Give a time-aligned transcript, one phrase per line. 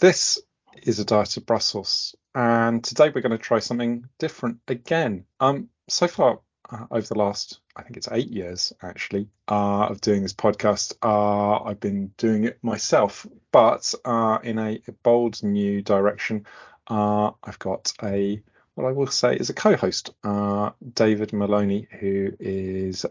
[0.00, 0.40] this
[0.82, 5.24] is a diet of Brussels, and today we're going to try something different again.
[5.40, 10.00] Um, so far uh, over the last, I think it's eight years actually, uh, of
[10.00, 15.42] doing this podcast, uh, I've been doing it myself, but uh, in a, a, bold
[15.42, 16.46] new direction.
[16.88, 18.42] Uh, I've got a
[18.74, 23.06] what I will say is a co-host, uh, David Maloney, who is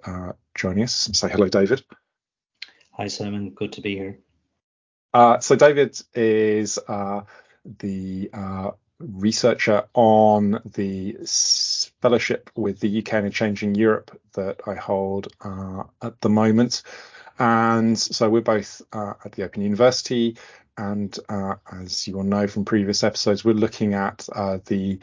[0.55, 1.09] joining us.
[1.13, 1.83] Say hello, David.
[2.91, 3.51] Hi, Simon.
[3.51, 4.19] Good to be here.
[5.13, 6.79] So David is
[7.79, 11.17] the uh, researcher on the
[12.01, 16.83] fellowship with the UK and Changing Europe that I hold uh, at the moment.
[17.39, 20.37] And so we're both uh, at the Open University.
[20.77, 24.99] And uh, as you will know from previous episodes, we're looking at uh, the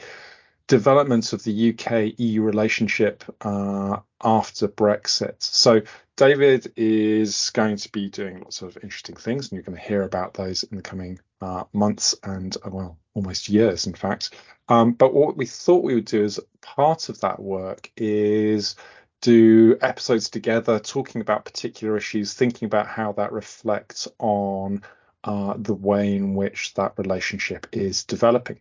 [0.71, 5.35] development of the UK EU relationship uh, after Brexit.
[5.39, 5.81] So
[6.15, 10.03] David is going to be doing lots of interesting things, and you're going to hear
[10.03, 14.33] about those in the coming uh, months and, uh, well, almost years, in fact.
[14.69, 18.77] Um, but what we thought we would do as part of that work is
[19.19, 24.83] do episodes together, talking about particular issues, thinking about how that reflects on
[25.25, 28.59] uh, the way in which that relationship is developing.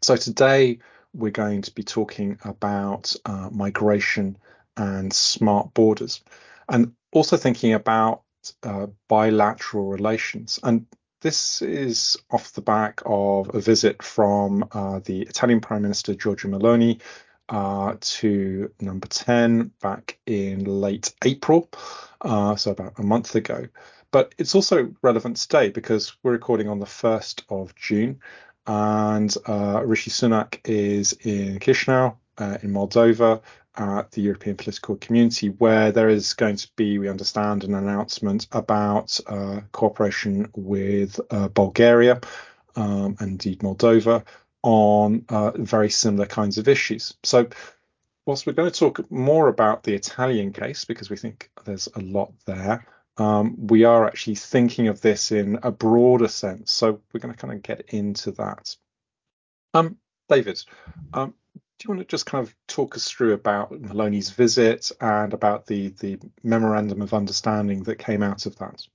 [0.00, 0.78] So today
[1.14, 4.38] we're going to be talking about uh, migration
[4.76, 6.22] and smart borders,
[6.68, 8.22] and also thinking about
[8.62, 10.58] uh, bilateral relations.
[10.62, 10.86] And
[11.20, 16.48] this is off the back of a visit from uh, the Italian Prime Minister Giorgia
[16.48, 17.00] Meloni
[17.48, 21.70] uh, to number 10 back in late April,
[22.22, 23.66] uh, so about a month ago.
[24.10, 28.20] But it's also relevant today because we're recording on the 1st of June
[28.66, 33.42] and uh, Rishi Sunak is in Chisinau uh, in Moldova
[33.76, 38.46] at the European political community, where there is going to be, we understand, an announcement
[38.52, 42.20] about uh, cooperation with uh, Bulgaria
[42.76, 44.24] um, and indeed Moldova
[44.62, 47.14] on uh, very similar kinds of issues.
[47.22, 47.48] So,
[48.26, 52.00] whilst we're going to talk more about the Italian case, because we think there's a
[52.00, 52.86] lot there,
[53.18, 56.72] um, we are actually thinking of this in a broader sense.
[56.72, 58.76] So, we're going to kind of get into that.
[59.74, 59.96] Um,
[60.28, 60.62] David,
[61.12, 65.32] um, do you want to just kind of talk us through about Meloni's visit and
[65.32, 68.86] about the the memorandum of understanding that came out of that?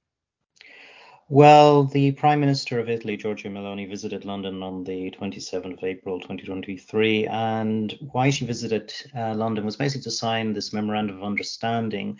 [1.30, 6.22] Well, the Prime Minister of Italy, Giorgia Meloni, visited London on the 27th of April
[6.22, 7.28] 2023.
[7.28, 12.18] And why she visited uh, London was basically to sign this memorandum of understanding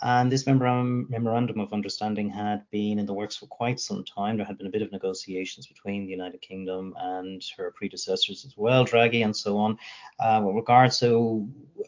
[0.00, 4.36] and this memorandum of understanding had been in the works for quite some time.
[4.36, 8.54] There had been a bit of negotiations between the United Kingdom and her predecessors as
[8.56, 9.78] well, Draghi and so on,
[10.18, 11.46] uh, with regards to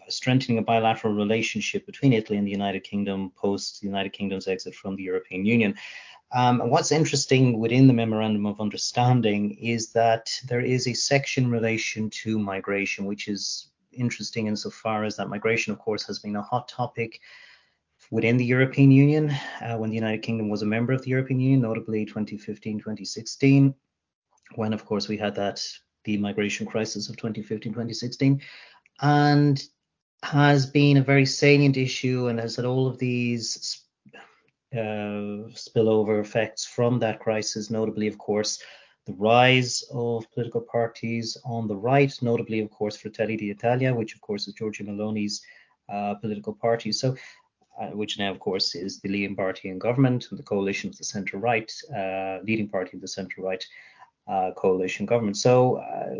[0.08, 4.74] strengthening a bilateral relationship between Italy and the United Kingdom post the United Kingdom's exit
[4.74, 5.74] from the European Union.
[6.32, 11.44] Um, and what's interesting within the memorandum of understanding is that there is a section
[11.44, 16.36] in relation to migration, which is interesting insofar as that migration, of course, has been
[16.36, 17.20] a hot topic
[18.10, 21.40] within the European Union uh, when the United Kingdom was a member of the European
[21.40, 23.74] Union, notably 2015, 2016,
[24.54, 25.66] when, of course, we had that
[26.04, 28.40] the migration crisis of 2015, 2016,
[29.00, 29.64] and
[30.22, 33.82] has been a very salient issue and has had all of these
[34.74, 38.62] uh, spillover effects from that crisis, notably, of course,
[39.06, 44.20] the rise of political parties on the right, notably, of course, Fratelli d'Italia, which, of
[44.20, 45.42] course, is Giorgia Meloni's
[45.92, 46.90] uh, political party.
[46.90, 47.14] So
[47.80, 50.98] uh, which now, of course, is the leading party in government and the coalition of
[50.98, 53.64] the centre right, uh, leading party of the centre right
[54.26, 55.36] uh, coalition government.
[55.36, 56.14] So, uh,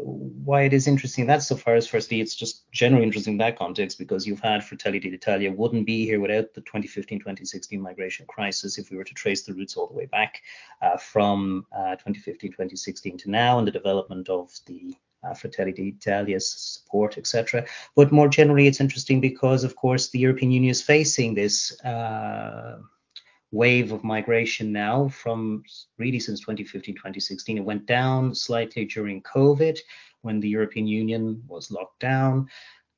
[0.45, 3.59] why it is interesting that so far as firstly, it's just generally interesting in that
[3.59, 8.91] context because you've had Fratelli d'Italia wouldn't be here without the 2015-2016 migration crisis if
[8.91, 10.43] we were to trace the roots all the way back
[10.83, 14.95] uh, from 2015-2016 uh, to now and the development of the
[15.27, 15.97] uh, Fratelli
[16.39, 17.67] support, etc.
[17.97, 22.79] But more generally, it's interesting because, of course, the European Union is facing this uh,
[23.51, 25.63] wave of migration now from
[25.99, 27.59] really since 2015, 2016.
[27.59, 29.79] It went down slightly during COVID
[30.23, 32.49] when the European Union was locked down.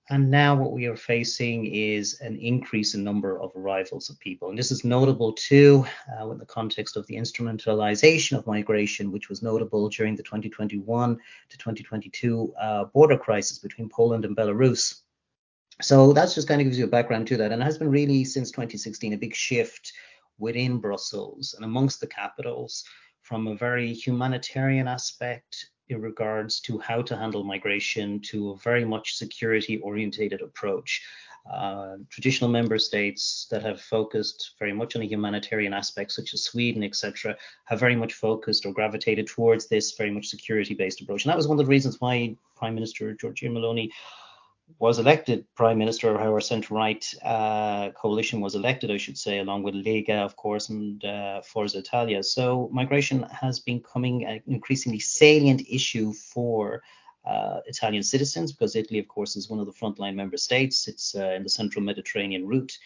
[0.08, 4.48] And now what we are facing is an increase in number of arrivals of people.
[4.48, 5.84] And this is notable too
[6.20, 11.16] uh, in the context of the instrumentalization of migration, which was notable during the 2021
[11.48, 15.00] to 2022 uh, border crisis between Poland and Belarus.
[15.82, 17.50] So that's just kind of gives you a background to that.
[17.50, 19.92] And it has been really since 2016 a big shift
[20.38, 22.84] within Brussels and amongst the capitals
[23.22, 28.84] from a very humanitarian aspect in regards to how to handle migration to a very
[28.84, 31.02] much security orientated approach.
[31.52, 36.42] uh, traditional member states that have focused very much on a humanitarian aspect, such as
[36.42, 37.36] Sweden, etc.,
[37.66, 41.24] have very much focused or gravitated towards this very much security-based approach.
[41.24, 43.90] And that was one of the reasons why Prime Minister Giorgia Meloni
[44.78, 49.38] was elected prime minister, or how our centre-right uh, coalition was elected, I should say,
[49.38, 52.22] along with Lega, of course, and uh, Forza Italia.
[52.22, 56.82] So migration has been becoming an increasingly salient issue for
[57.24, 60.88] uh, Italian citizens because Italy, of course, is one of the frontline member states.
[60.88, 62.76] It's uh, in the central Mediterranean route,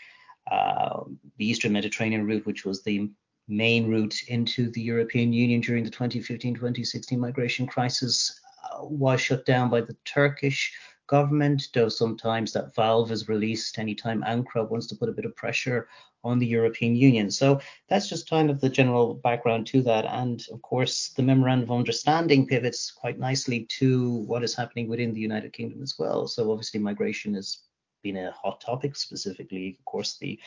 [0.51, 1.01] uh,
[1.39, 3.11] the eastern Mediterranean route, which was the
[3.49, 9.69] main route into the European Union during the 2015-2016 migration crisis, uh, was shut down
[9.69, 10.73] by the Turkish
[11.11, 15.35] government, though sometimes that valve is released anytime Ankara wants to put a bit of
[15.35, 15.89] pressure
[16.23, 17.33] on the European Union.
[17.33, 20.05] So that's just kind of the general background to that.
[20.05, 25.13] And of course, the Memorandum of Understanding pivots quite nicely to what is happening within
[25.13, 26.29] the United Kingdom as well.
[26.29, 27.59] So obviously, migration has
[28.05, 30.39] been a hot topic, specifically, of course, the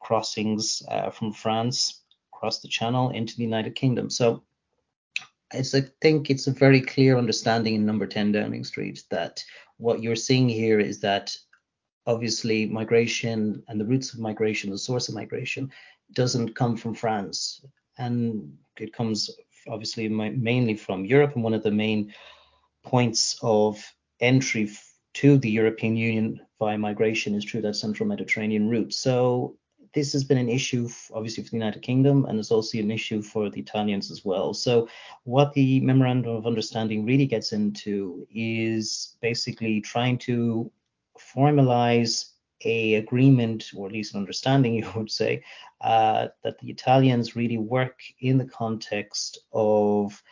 [0.00, 2.02] crossings uh, from France
[2.34, 4.10] across the Channel into the United Kingdom.
[4.10, 4.42] So
[5.52, 5.62] I
[6.02, 9.42] think it's a very clear understanding in number 10 Downing Street that
[9.78, 11.36] what you're seeing here is that
[12.06, 15.70] obviously migration and the roots of migration, the source of migration,
[16.12, 17.64] doesn't come from France.
[17.96, 19.30] And it comes
[19.68, 21.34] obviously mainly from Europe.
[21.34, 22.14] And one of the main
[22.84, 23.82] points of
[24.20, 24.70] entry
[25.14, 28.94] to the European Union via migration is through that central Mediterranean route.
[28.94, 29.56] So
[29.98, 33.20] this has been an issue, obviously, for the United Kingdom, and it's also an issue
[33.20, 34.54] for the Italians as well.
[34.54, 34.88] So,
[35.24, 40.70] what the Memorandum of Understanding really gets into is basically trying to
[41.18, 42.30] formalize
[42.64, 45.42] a agreement, or at least an understanding, you would say,
[45.80, 50.22] uh, that the Italians really work in the context of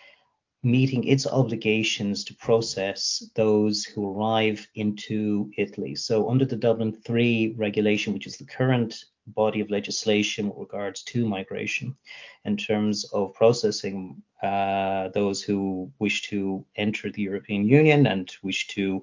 [0.62, 5.96] meeting its obligations to process those who arrive into Italy.
[5.96, 11.02] So, under the Dublin 3 regulation, which is the current body of legislation with regards
[11.02, 11.96] to migration,
[12.44, 18.66] in terms of processing uh, those who wish to enter the European Union and wish
[18.68, 19.02] to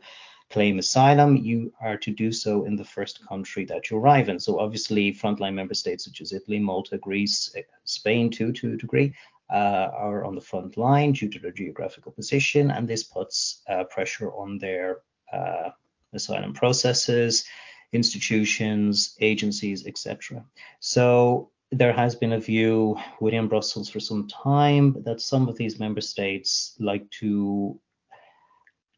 [0.49, 4.39] claim asylum, you are to do so in the first country that you arrive in.
[4.39, 7.55] So obviously, frontline member states such as Italy, Malta, Greece,
[7.85, 9.15] Spain, too, to a degree,
[9.51, 13.83] uh, are on the front line due to their geographical position, and this puts uh,
[13.85, 15.69] pressure on their uh,
[16.13, 17.45] asylum processes,
[17.93, 20.43] institutions, agencies, etc.
[20.79, 25.79] So there has been a view within Brussels for some time that some of these
[25.79, 27.79] member states like to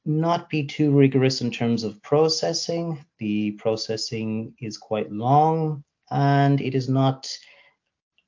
[0.06, 3.04] not be too rigorous in terms of processing.
[3.18, 7.28] The processing is quite long and it is not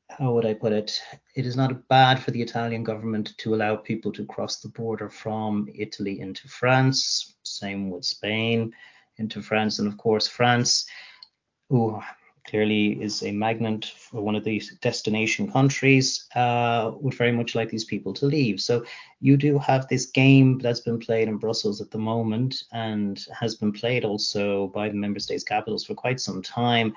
[0.10, 1.00] how would I put it?
[1.36, 5.10] It is not bad for the Italian government to allow people to cross the border
[5.10, 7.36] from Italy into France.
[7.44, 8.74] Same with Spain
[9.18, 10.88] into France, and of course France,
[11.70, 12.02] who
[12.48, 17.70] clearly is a magnet for one of these destination countries, uh, would very much like
[17.70, 18.60] these people to leave.
[18.60, 18.86] So
[19.20, 23.56] you do have this game that's been played in Brussels at the moment and has
[23.56, 26.94] been played also by the member states' capitals for quite some time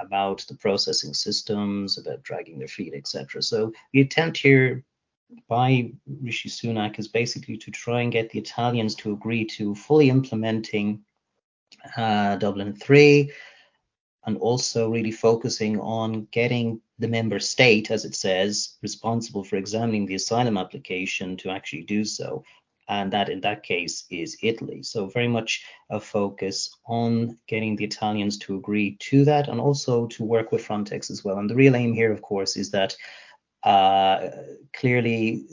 [0.00, 3.42] about the processing systems, about dragging their feet, etc.
[3.42, 4.84] So the attempt here
[5.48, 5.90] by
[6.22, 11.02] Rishi Sunak is basically to try and get the Italians to agree to fully implementing
[11.96, 13.30] uh, Dublin 3
[14.26, 20.06] and also really focusing on getting the member state, as it says, responsible for examining
[20.06, 22.44] the asylum application to actually do so
[22.88, 24.82] and that in that case is Italy.
[24.82, 30.06] So very much a focus on getting the Italians to agree to that and also
[30.08, 31.38] to work with Frontex as well.
[31.38, 32.96] And the real aim here, of course, is that
[33.62, 34.28] uh,
[34.72, 35.44] clearly,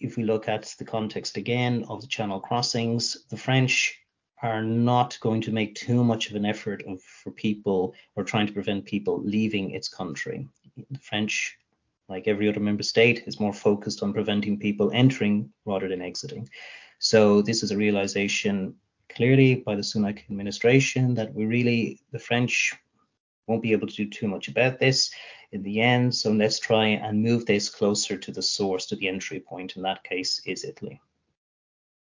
[0.00, 3.98] if we look at the context again of the channel crossings, the French
[4.42, 8.46] are not going to make too much of an effort of, for people or trying
[8.46, 10.46] to prevent people leaving its country.
[10.90, 11.56] The French
[12.08, 16.48] like every other member state, is more focused on preventing people entering rather than exiting.
[16.98, 18.74] So this is a realization
[19.08, 22.74] clearly by the Sunak administration that we really, the French
[23.46, 25.10] won't be able to do too much about this
[25.52, 26.14] in the end.
[26.14, 29.76] So let's try and move this closer to the source, to the entry point.
[29.76, 31.00] In that case, is Italy.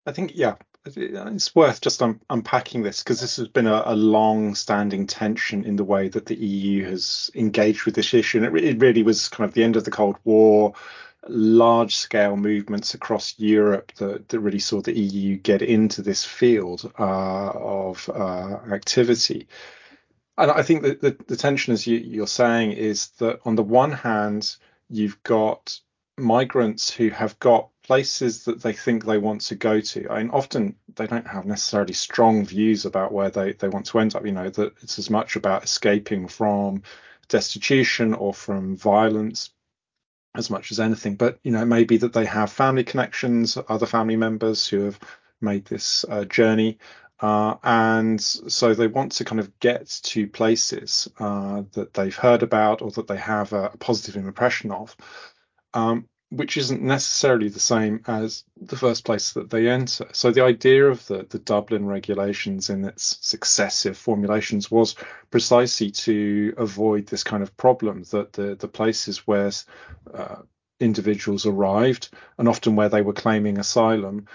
[0.06, 3.96] I think, yeah, it's worth just un- unpacking this because this has been a, a
[3.96, 8.52] long-standing tension in the way that the EU has engaged with this issue, and it,
[8.52, 10.74] re- it really was kind of the end of the Cold War,
[11.28, 17.52] large-scale movements across Europe that, that really saw the EU get into this field uh,
[17.52, 19.48] of uh, activity.
[20.38, 23.64] And I think that the, the tension, as you, you're saying, is that on the
[23.64, 24.56] one hand,
[24.90, 25.80] you've got
[26.18, 30.10] migrants who have got places that they think they want to go to.
[30.10, 34.00] I mean, often they don't have necessarily strong views about where they, they want to
[34.00, 34.26] end up.
[34.26, 36.84] You know, that it's as much about escaping from
[37.28, 39.52] destitution or from violence
[40.36, 41.16] as much as anything.
[41.16, 44.86] But, you know, it may be that they have family connections, other family members who
[44.86, 45.00] have
[45.42, 46.78] made this uh, journey.
[47.20, 52.44] Uh, and so they want to kind of get to places uh, that they've heard
[52.44, 54.96] about or that they have a, a positive impression of.
[55.74, 60.08] Um, which isn't necessarily the same as the first place that they enter.
[60.14, 64.96] So the idea of the, the Dublin regulations in its successive formulations was
[65.30, 69.52] precisely to avoid this kind of problem that the, the places where
[70.14, 70.38] uh,
[70.80, 74.26] individuals arrived and often where they were claiming asylum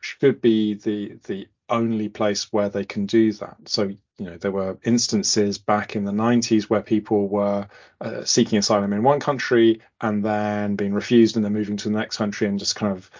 [0.00, 3.56] should be the the only place where they can do that.
[3.66, 7.66] So, you know, there were instances back in the 90s where people were
[8.00, 11.98] uh, seeking asylum in one country and then being refused and then moving to the
[11.98, 13.10] next country and just kind of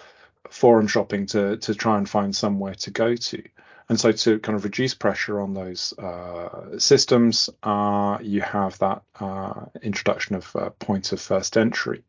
[0.50, 3.42] forum shopping to to try and find somewhere to go to.
[3.88, 9.02] And so, to kind of reduce pressure on those uh, systems, uh, you have that
[9.18, 12.04] uh, introduction of uh, points of first entry.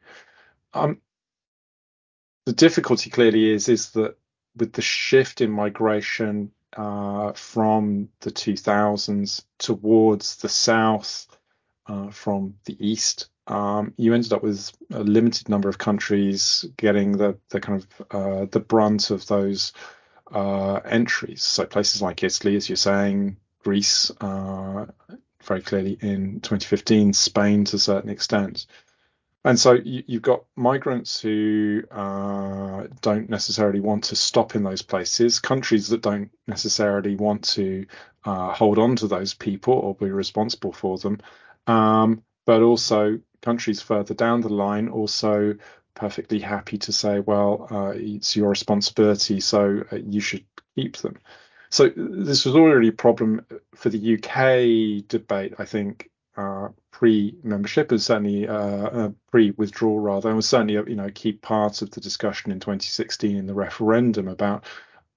[0.74, 1.00] Um,
[2.46, 4.18] the difficulty clearly is is that
[4.56, 11.28] with the shift in migration uh, from the 2000s towards the south
[11.88, 17.18] uh, from the east, um, you ended up with a limited number of countries getting
[17.18, 19.74] the the kind of uh, the brunt of those
[20.32, 21.44] uh, entries.
[21.44, 24.86] So places like Italy, as you're saying, Greece, uh,
[25.44, 28.66] very clearly in 2015, Spain to a certain extent.
[29.46, 34.82] And so you, have got migrants who uh, don't necessarily want to stop in those
[34.82, 37.86] places, countries that don't necessarily want to
[38.24, 41.20] uh, hold on to those people or be responsible for them,
[41.68, 45.56] um, but also countries further down the line also
[45.94, 50.46] perfectly happy to say, well, uh, it's your responsibility, so uh, you should
[50.76, 51.18] keep them.
[51.70, 53.46] So this was already a problem
[53.76, 60.36] for the UK debate, I think, uh, pre-membership and certainly uh, uh, pre-withdrawal rather, and
[60.36, 63.54] was certainly a, you know a key part of the discussion in 2016 in the
[63.54, 64.64] referendum about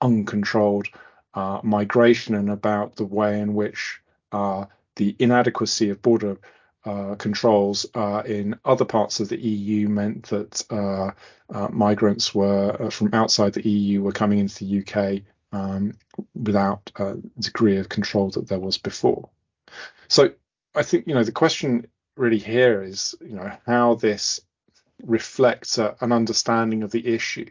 [0.01, 0.89] uncontrolled
[1.35, 4.01] uh, migration and about the way in which
[4.33, 4.65] uh,
[4.97, 6.37] the inadequacy of border
[6.85, 7.85] uh, controls
[8.27, 11.15] in other parts of the EU meant that
[11.71, 15.95] migrants were from outside the EU were coming into the UK um,
[16.35, 19.29] without a degree of control that there was before.
[20.09, 20.31] So
[20.77, 24.41] I think you know the question really here is you know how this
[25.03, 27.47] reflects a, an understanding of the issue.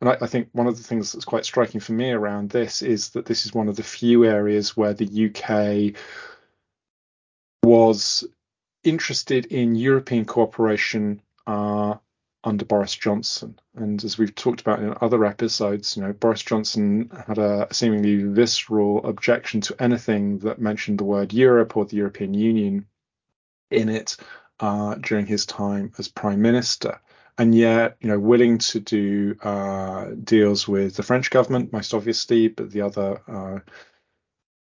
[0.00, 2.82] And I, I, think one of the things that's quite striking for me around this
[2.82, 6.00] is that this is one of the few areas where the UK
[7.64, 8.24] was
[8.84, 11.96] interested in European cooperation uh,
[12.44, 13.58] under Boris Johnson.
[13.74, 18.22] And as we've talked about in other episodes, you know, Boris Johnson had a seemingly
[18.22, 22.86] visceral objection to anything that mentioned the word Europe or the European Union
[23.70, 24.16] in it
[24.60, 27.00] uh, during his time as prime minister.
[27.36, 32.48] And yet, you know, willing to do uh, deals with the French government, most obviously,
[32.48, 33.58] but the other uh,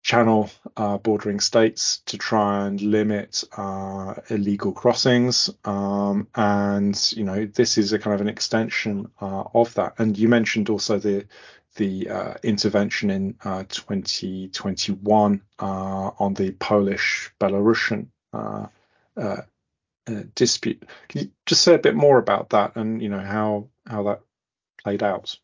[0.05, 0.47] channel
[0.77, 5.49] uh, bordering states to try and limit uh, illegal crossings.
[5.65, 9.95] Um, and you know, this is a kind of an extension uh, of that.
[9.97, 11.25] And you mentioned also the
[11.77, 18.07] the uh, intervention in 2021 uh, uh, on the Polish Belarusian
[20.35, 20.83] dispute.
[21.09, 24.21] Can you just say a bit more about that and you know how how that
[24.83, 25.35] played out?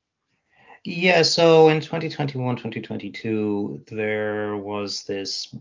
[0.83, 5.53] Yeah, so in 2021, 2022, there was this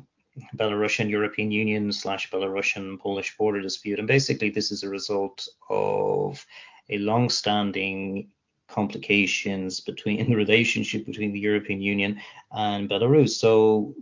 [0.56, 3.98] Belarusian European Union slash Belarusian Polish border dispute.
[3.98, 6.44] And basically, this is a result of
[6.88, 8.30] a long standing
[8.66, 12.18] complications between the relationship between the European Union
[12.52, 13.30] and Belarus.
[13.30, 13.94] So,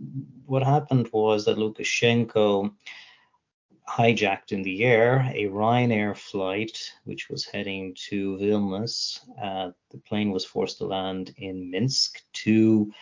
[0.45, 2.71] what happened was that Lukashenko
[3.89, 9.19] hijacked in the air a Ryanair flight, which was heading to Vilnius.
[9.41, 12.21] Uh, the plane was forced to land in Minsk.
[12.31, 12.93] Two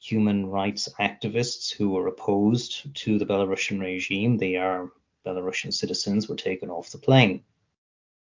[0.00, 4.90] human rights activists who were opposed to the Belarusian regime, they are
[5.26, 7.42] Belarusian citizens, were taken off the plane.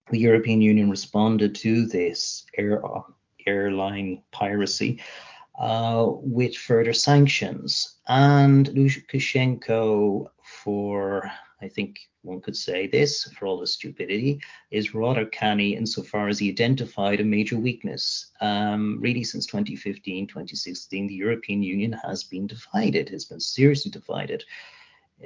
[0.09, 2.81] The European Union responded to this air,
[3.45, 5.01] airline piracy
[5.59, 7.95] uh, with further sanctions.
[8.07, 11.31] And Lukashenko, for
[11.63, 16.39] I think one could say this, for all the stupidity, is rather canny insofar as
[16.39, 18.31] he identified a major weakness.
[18.41, 24.43] Um, really, since 2015, 2016, the European Union has been divided, has been seriously divided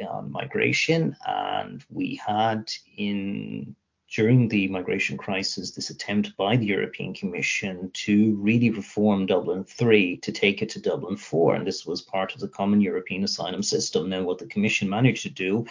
[0.09, 1.15] on migration.
[1.25, 3.75] And we had in
[4.09, 10.17] during the migration crisis this attempt by the European Commission to really reform Dublin 3
[10.17, 11.55] to take it to Dublin 4.
[11.55, 14.09] And this was part of the common European asylum system.
[14.09, 15.65] Now, what the Commission managed to do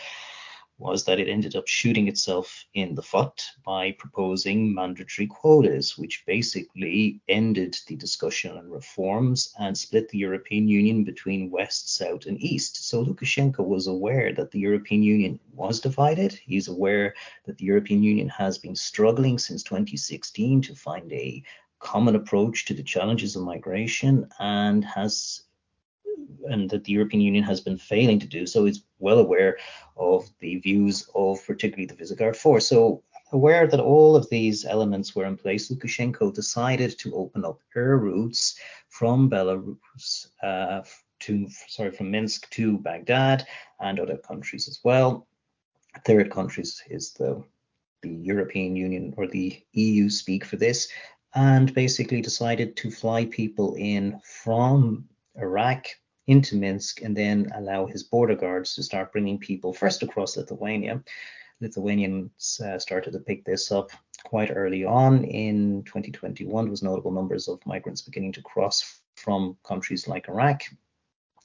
[0.78, 6.24] was that it ended up shooting itself in the foot by proposing mandatory quotas, which
[6.26, 12.40] basically ended the discussion on reforms and split the European Union between West, South, and
[12.42, 12.88] East.
[12.88, 16.32] So Lukashenko was aware that the European Union was divided.
[16.32, 17.14] He's aware
[17.46, 21.42] that the European Union has been struggling since 2016 to find a
[21.78, 25.42] common approach to the challenges of migration and has
[26.48, 28.64] and that the European Union has been failing to do so.
[28.64, 29.58] He's well aware
[29.96, 32.68] of the views of particularly the Visegrad Force.
[32.68, 37.60] So aware that all of these elements were in place, Lukashenko decided to open up
[37.74, 38.58] air routes
[38.88, 40.82] from Belarus uh,
[41.20, 43.46] to sorry from Minsk to Baghdad
[43.80, 45.26] and other countries as well.
[46.04, 47.42] Third countries is the
[48.02, 50.88] the European Union or the EU speak for this,
[51.34, 55.86] and basically decided to fly people in from Iraq
[56.26, 61.02] into Minsk and then allow his border guards to start bringing people first across Lithuania.
[61.60, 63.90] Lithuanians uh, started to pick this up
[64.24, 66.64] quite early on in 2021.
[66.64, 70.62] There was notable numbers of migrants beginning to cross from countries like Iraq,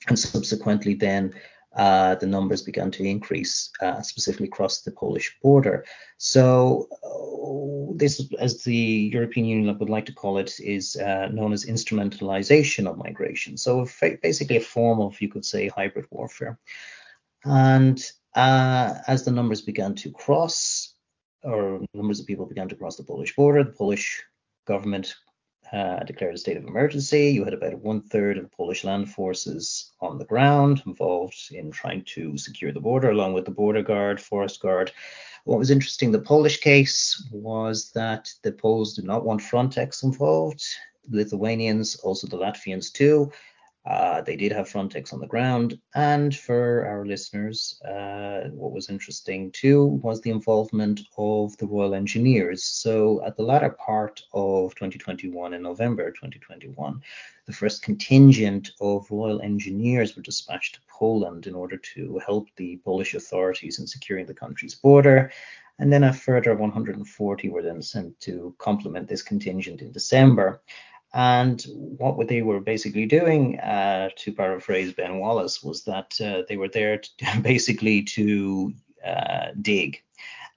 [0.07, 1.33] and subsequently then
[1.75, 5.85] uh, the numbers began to increase, uh, specifically across the Polish border.
[6.17, 8.75] So uh, this, as the
[9.13, 13.57] European Union would like to call it, is uh, known as instrumentalization of migration.
[13.57, 13.87] So
[14.21, 16.59] basically a form of, you could say, hybrid warfare.
[17.45, 18.03] And
[18.35, 20.93] uh, as the numbers began to cross,
[21.43, 24.23] or numbers of people began to cross the Polish border, the Polish
[24.67, 25.15] government
[25.71, 27.29] uh, declared a state of emergency.
[27.29, 31.71] You had about one third of the Polish land forces on the ground involved in
[31.71, 34.91] trying to secure the border, along with the border guard, forest guard.
[35.45, 40.63] What was interesting, the Polish case was that the Poles did not want Frontex involved.
[41.09, 43.31] Lithuanians, also the Latvians too,
[43.85, 45.79] uh, they did have Frontex on the ground.
[45.95, 51.95] And for our listeners, uh, what was interesting too was the involvement of the Royal
[51.95, 52.63] Engineers.
[52.63, 57.01] So at the latter part of 2021, in November 2021,
[57.47, 62.79] the first contingent of Royal Engineers were dispatched to Poland in order to help the
[62.85, 65.31] Polish authorities in securing the country's border.
[65.79, 70.61] And then a further 140 were then sent to complement this contingent in December.
[71.13, 71.61] And
[71.97, 76.69] what they were basically doing, uh, to paraphrase Ben Wallace, was that uh, they were
[76.69, 78.73] there to, basically to
[79.05, 80.01] uh, dig.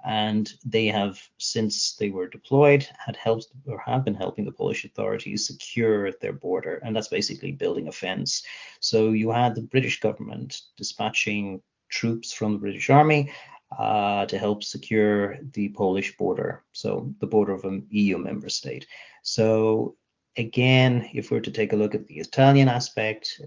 [0.07, 4.85] And they have, since they were deployed, had helped or have been helping the Polish
[4.85, 6.81] authorities secure their border.
[6.85, 8.43] And that's basically building a fence.
[8.81, 13.33] So you had the British government dispatching troops from the British Army
[13.79, 18.87] uh, to help secure the Polish border, so the border of an EU member state.
[19.23, 19.97] So
[20.37, 23.41] again, if we were to take a look at the Italian aspect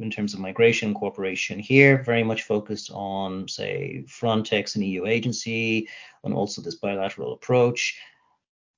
[0.00, 5.88] in terms of migration cooperation here, very much focused on, say, Frontex and EU agency,
[6.24, 7.98] and also this bilateral approach.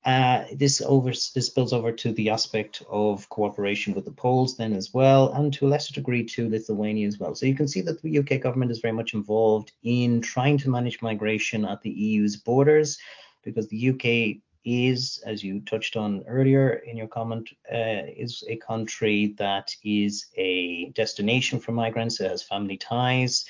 [0.04, 4.74] Uh, this over this spills over to the aspect of cooperation with the Poles then
[4.74, 7.34] as well, and to a lesser degree to Lithuania as well.
[7.34, 10.68] So you can see that the UK government is very much involved in trying to
[10.68, 12.98] manage migration at the EU's borders,
[13.44, 18.56] because the UK is, as you touched on earlier in your comment, uh, is a
[18.56, 22.20] country that is a destination for migrants.
[22.20, 23.44] It has family ties.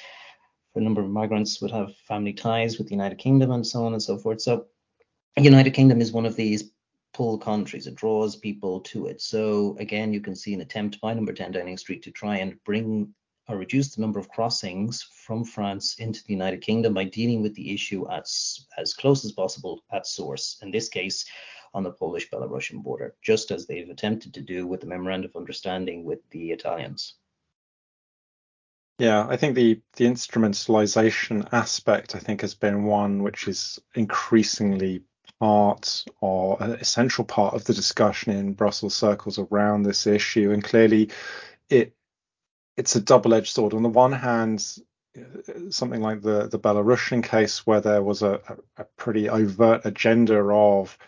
[0.75, 3.93] A number of migrants would have family ties with the United Kingdom and so on
[3.93, 4.41] and so forth.
[4.41, 4.67] So,
[5.37, 6.71] United Kingdom is one of these
[7.15, 7.87] pull countries.
[7.87, 9.23] It draws people to it.
[9.23, 12.63] So again, you can see an attempt by Number 10 Downing Street to try and
[12.65, 13.15] bring
[13.49, 17.55] or reduce the number of crossings from France into the United Kingdom by dealing with
[17.55, 18.27] the issue at,
[18.79, 21.25] as close as possible at source, in this case
[21.75, 25.37] on the Polish Belarusian border, just as they've attempted to do with the Memorandum of
[25.37, 27.15] Understanding with the Italians.
[29.01, 35.03] Yeah, I think the the instrumentalization aspect I think has been one which is increasingly
[35.41, 40.63] part or an essential part of the discussion in Brussels circles around this issue, and
[40.63, 41.11] clearly
[41.69, 41.93] it
[42.77, 43.75] it's a double-edged sword.
[43.75, 44.65] On the one hand,
[45.71, 48.41] something like the the Belarusian case, where there was a,
[48.77, 50.99] a pretty overt agenda of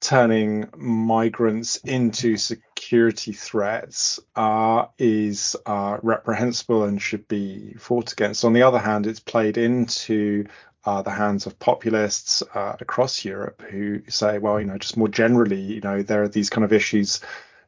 [0.00, 8.44] turning migrants into security threats, uh, is uh, reprehensible and should be fought against.
[8.44, 10.46] On the other hand, it's played into
[10.84, 15.08] uh, the hands of populists uh, across Europe who say, well, you know, just more
[15.08, 17.20] generally, you know, there are these kind of issues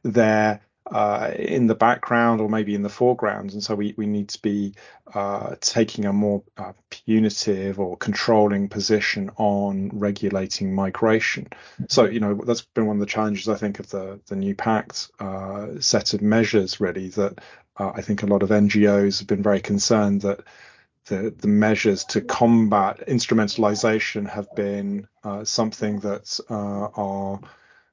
[0.03, 0.59] there
[0.91, 4.41] uh, in the background or maybe in the foreground, and so we we need to
[4.41, 4.73] be
[5.13, 11.47] uh, taking a more uh, punitive or controlling position on regulating migration.
[11.89, 14.55] So you know that's been one of the challenges I think of the the new
[14.55, 17.39] pact uh, set of measures really that
[17.77, 20.41] uh, I think a lot of NGOs have been very concerned that
[21.05, 27.39] the, the measures to combat instrumentalization have been uh, something that uh, are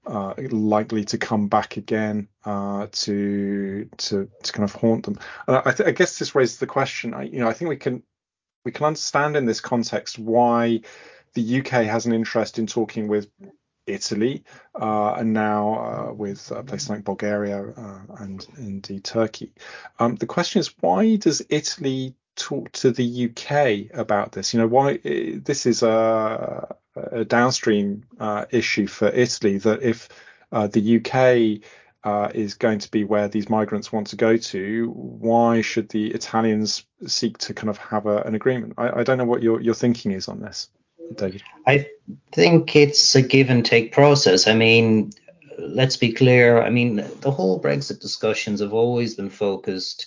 [0.06, 5.18] uh, likely to come back again uh, to to to kind of haunt them.
[5.46, 7.14] And I, th- I, guess this raises the question.
[7.14, 8.02] I, you know, I think we can
[8.64, 10.80] we can understand in this context why
[11.34, 13.28] the UK has an interest in talking with
[13.86, 14.44] Italy
[14.80, 17.72] uh, and now uh, with places like Bulgaria
[18.18, 19.52] and indeed Turkey.
[19.98, 24.52] Um, the question is, why does Italy talk to the UK about this?
[24.52, 30.08] You know, why this is a, a downstream uh, issue for Italy that if
[30.50, 31.62] uh, the UK
[32.04, 36.10] uh, is going to be where these migrants want to go to, why should the
[36.12, 38.74] Italians seek to kind of have a, an agreement?
[38.76, 40.68] I, I, don't know what your, your thinking is on this,
[41.14, 41.42] David.
[41.66, 41.86] I
[42.32, 44.48] think it's a give and take process.
[44.48, 45.12] I mean,
[45.58, 46.60] let's be clear.
[46.60, 50.06] I mean, the whole Brexit discussions have always been focused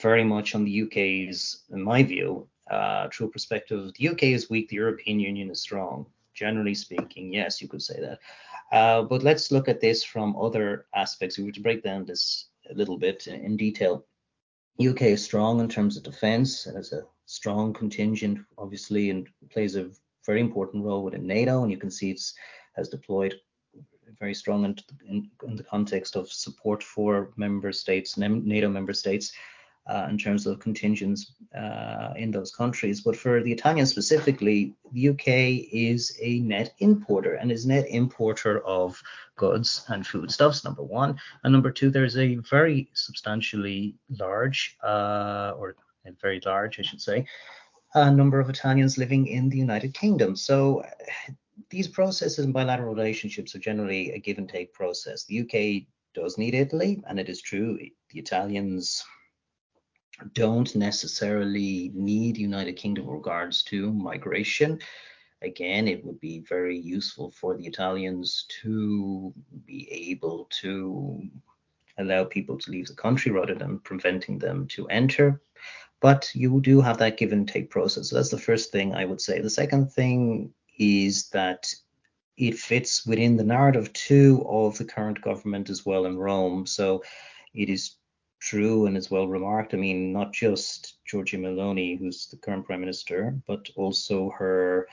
[0.00, 3.92] very much on the UK's, in my view, uh, true perspective.
[3.96, 6.06] The UK is weak, the European Union is strong.
[6.34, 8.18] Generally speaking, yes, you could say that.
[8.72, 11.38] Uh, but let's look at this from other aspects.
[11.38, 14.04] We were to break down this a little bit in detail.
[14.84, 16.66] UK is strong in terms of defence.
[16.66, 19.90] It has a strong contingent, obviously, and plays a
[20.26, 21.62] very important role within NATO.
[21.62, 22.34] And you can see it's
[22.74, 23.34] has deployed
[24.18, 24.76] very strong in,
[25.08, 29.32] in, in the context of support for member states, NATO member states
[29.88, 33.00] uh, in terms of contingents uh, in those countries.
[33.00, 38.64] But for the Italians specifically, the UK is a net importer and is net importer
[38.66, 39.00] of
[39.36, 41.18] goods and foodstuffs, number one.
[41.44, 45.76] And number two, there's a very substantially large, uh, or
[46.20, 47.26] very large, I should say,
[47.94, 50.36] a number of Italians living in the United Kingdom.
[50.36, 50.84] So
[51.70, 55.24] these processes and bilateral relationships are generally a give and take process.
[55.24, 57.78] The UK does need Italy, and it is true
[58.10, 59.04] the Italians
[60.32, 64.80] don't necessarily need United Kingdom regards to migration.
[65.42, 69.32] Again, it would be very useful for the Italians to
[69.66, 71.22] be able to
[71.98, 75.40] allow people to leave the country rather than preventing them to enter.
[76.00, 78.10] But you do have that give and take process.
[78.10, 79.40] So that's the first thing I would say.
[79.40, 81.72] The second thing is that
[82.36, 86.66] it fits within the narrative too of the current government as well in Rome.
[86.66, 87.02] So
[87.54, 87.96] it is
[88.40, 89.74] true and is well remarked.
[89.74, 94.88] I mean, not just Giorgia Meloni, who's the current prime minister, but also her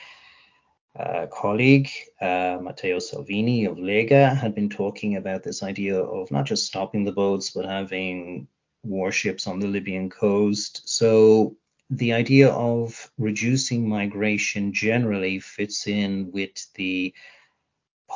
[0.97, 1.89] uh, colleague
[2.21, 7.03] uh, Matteo Salvini of Lega had been talking about this idea of not just stopping
[7.03, 8.47] the boats, but having
[8.83, 10.87] warships on the Libyan coast.
[10.87, 11.55] So
[11.89, 17.13] the idea of reducing migration generally fits in with the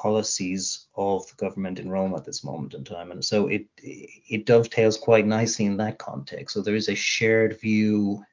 [0.01, 3.11] policies of the government in Rome at this moment in time.
[3.11, 6.53] And so it it dovetails quite nicely in that context.
[6.53, 8.23] So there is a shared view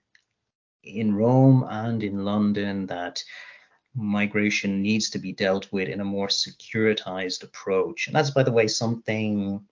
[0.82, 3.24] in Rome and in London that
[3.94, 8.06] migration needs to be dealt with in a more securitized approach.
[8.06, 9.64] And that's, by the way, something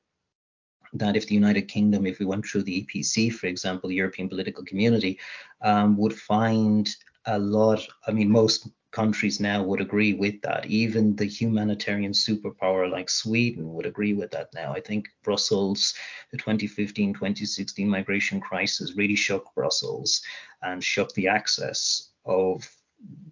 [0.95, 4.29] that if the United Kingdom, if we went through the EPC, for example, the European
[4.29, 5.19] political community,
[5.63, 6.89] um, would find
[7.27, 10.67] a lot, I mean, most countries now would agree with that.
[10.67, 14.73] Even the humanitarian superpower like Sweden would agree with that now.
[14.73, 15.95] I think Brussels,
[16.31, 20.23] the 2015 2016 migration crisis really shook Brussels
[20.63, 22.71] and shook the access of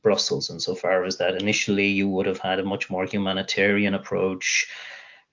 [0.03, 4.67] Brussels insofar as that initially you would have had a much more humanitarian approach.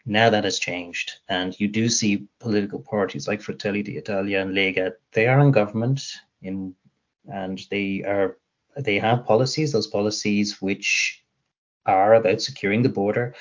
[0.06, 4.94] Now that has changed, and you do see political parties like Fratelli d'Italia and Lega.
[5.12, 6.02] They are in government
[6.42, 6.76] in,
[7.30, 8.38] and they are
[8.78, 11.24] they have policies, those policies which
[11.86, 13.34] are about securing the border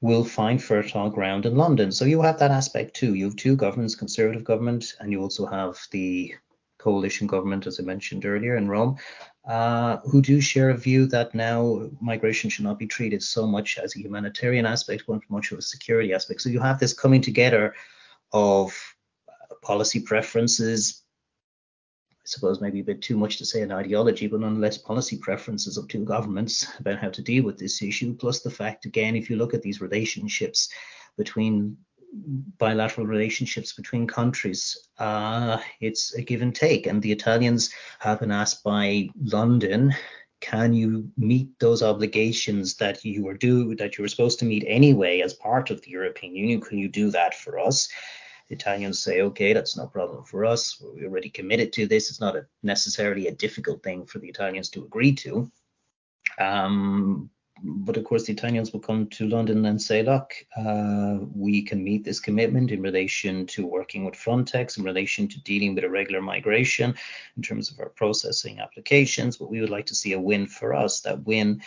[0.00, 1.92] will find fertile ground in London.
[1.92, 3.14] So you have that aspect too.
[3.14, 6.34] You have two governments, conservative government, and you also have the
[6.78, 8.96] coalition government, as I mentioned earlier, in Rome,
[9.46, 13.78] uh, who do share a view that now migration should not be treated so much
[13.78, 16.40] as a humanitarian aspect, but much of a security aspect.
[16.40, 17.74] So you have this coming together
[18.32, 18.74] of
[19.62, 20.99] policy preferences,
[22.30, 25.88] suppose maybe a bit too much to say an ideology, but nonetheless policy preferences of
[25.88, 28.14] two governments about how to deal with this issue.
[28.14, 30.68] Plus the fact, again, if you look at these relationships
[31.16, 31.76] between
[32.58, 36.86] bilateral relationships between countries, uh, it's a give and take.
[36.86, 39.92] And the Italians have been asked by London,
[40.40, 44.64] can you meet those obligations that you were due that you were supposed to meet
[44.66, 46.60] anyway as part of the European Union?
[46.60, 47.88] Can you do that for us?
[48.50, 50.82] The Italians say, okay, that's no problem for us.
[50.82, 52.10] We're already committed to this.
[52.10, 55.50] It's not a, necessarily a difficult thing for the Italians to agree to.
[56.38, 57.30] Um,
[57.62, 61.84] but of course, the Italians will come to London and say, look, uh, we can
[61.84, 66.20] meet this commitment in relation to working with Frontex, in relation to dealing with irregular
[66.20, 66.92] migration,
[67.36, 69.36] in terms of our processing applications.
[69.36, 71.62] But we would like to see a win for us, that win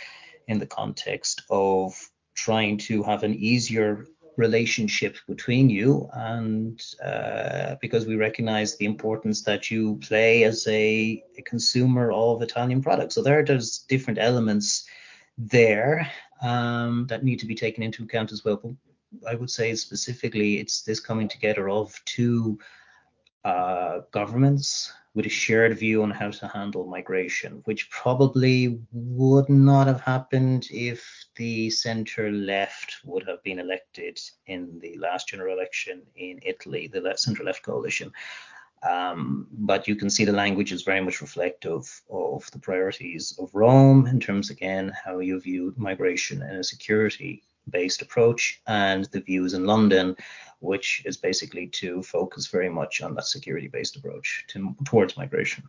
[0.50, 1.96] in the context of
[2.34, 4.06] trying to have an easier
[4.38, 11.24] relationship between you and uh, because we recognize the importance that you play as a,
[11.38, 13.15] a consumer of Italian products.
[13.15, 14.86] So there, there's different elements
[15.38, 16.10] there
[16.41, 18.60] um, that need to be taken into account as well.
[18.62, 18.74] But
[19.28, 22.60] I would say specifically, it's this coming together of two
[23.43, 29.86] uh, governments with a shared view on how to handle migration, which probably would not
[29.86, 36.01] have happened if the centre left would have been elected in the last general election
[36.15, 38.12] in Italy, the centre left coalition.
[38.89, 43.53] Um, but you can see the language is very much reflective of the priorities of
[43.53, 49.54] Rome in terms, again, how you view migration and security based approach, and the views
[49.54, 50.15] in London,
[50.60, 55.63] which is basically to focus very much on that security based approach to, towards migration.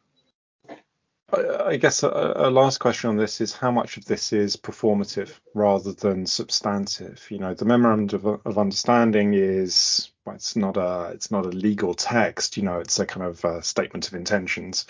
[1.32, 5.32] I guess a, a, last question on this is how much of this is performative
[5.54, 7.26] rather than substantive.
[7.28, 11.48] You know, the memorandum of, of understanding is well, it's not a it's not a
[11.48, 12.56] legal text.
[12.56, 14.86] You know, it's a kind of a statement of intentions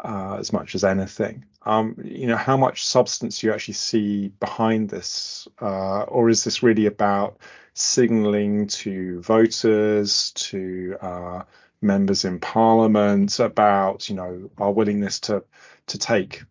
[0.00, 1.44] uh, as much as anything.
[1.62, 6.62] Um, you know, how much substance you actually see behind this, uh, or is this
[6.62, 7.38] really about
[7.74, 11.42] signalling to voters, to uh,
[11.80, 15.44] members in parliament about you know our willingness to
[15.86, 16.42] to take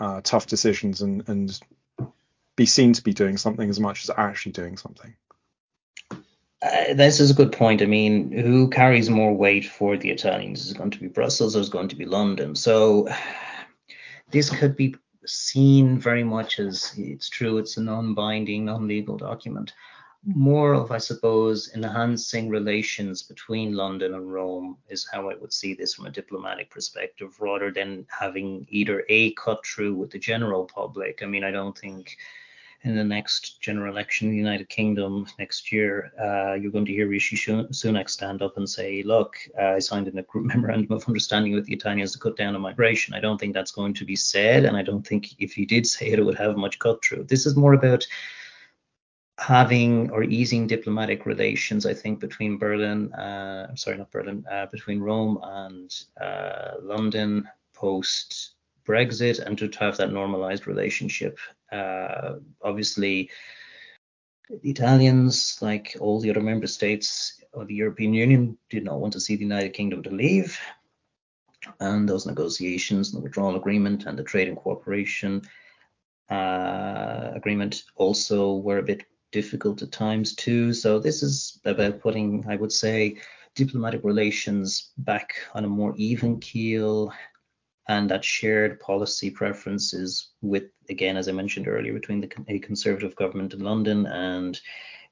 [0.00, 1.60] uh, tough decisions and and
[2.56, 5.14] be seen to be doing something as much as actually doing something.
[6.60, 7.82] Uh, this is a good point.
[7.82, 10.64] I mean, who carries more weight for the Italians?
[10.64, 12.54] Is it going to be Brussels or is it going to be London?
[12.56, 13.08] So
[14.30, 14.94] this could be
[15.24, 19.72] seen very much as it's true, it's a non binding, non legal document
[20.24, 25.74] more of, I suppose, enhancing relations between London and Rome is how I would see
[25.74, 30.64] this from a diplomatic perspective, rather than having either a cut through with the general
[30.64, 31.22] public.
[31.22, 32.16] I mean, I don't think
[32.82, 36.92] in the next general election in the United Kingdom next year, uh, you're going to
[36.92, 41.54] hear Rishi Sunak stand up and say, look, uh, I signed a memorandum of understanding
[41.54, 43.14] with the Italians to cut down on migration.
[43.14, 44.64] I don't think that's going to be said.
[44.64, 47.24] And I don't think if he did say it, it would have much cut through.
[47.24, 48.06] This is more about
[49.38, 55.00] having or easing diplomatic relations, I think, between Berlin, uh, sorry, not Berlin, uh, between
[55.00, 58.54] Rome and uh, London post
[58.88, 61.38] Brexit, and to have that normalized relationship.
[61.70, 63.30] Uh, obviously,
[64.62, 69.12] the Italians, like all the other member states of the European Union, did not want
[69.12, 70.58] to see the United Kingdom to leave.
[71.80, 75.42] And those negotiations, the withdrawal agreement, and the trade and cooperation
[76.30, 80.72] uh, agreement also were a bit difficult at times too.
[80.72, 83.18] So this is about putting, I would say,
[83.54, 87.12] diplomatic relations back on a more even keel
[87.88, 93.16] and that shared policy preferences with, again, as I mentioned earlier, between the, a conservative
[93.16, 94.60] government in London and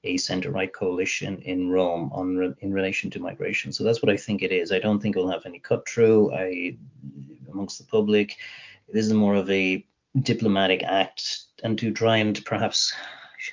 [0.04, 3.72] a centre-right coalition in Rome on in relation to migration.
[3.72, 4.70] So that's what I think it is.
[4.70, 6.32] I don't think it'll have any cut through.
[6.34, 6.76] I
[7.50, 8.36] amongst the public,
[8.92, 9.84] this is more of a
[10.22, 12.94] diplomatic act and to try and perhaps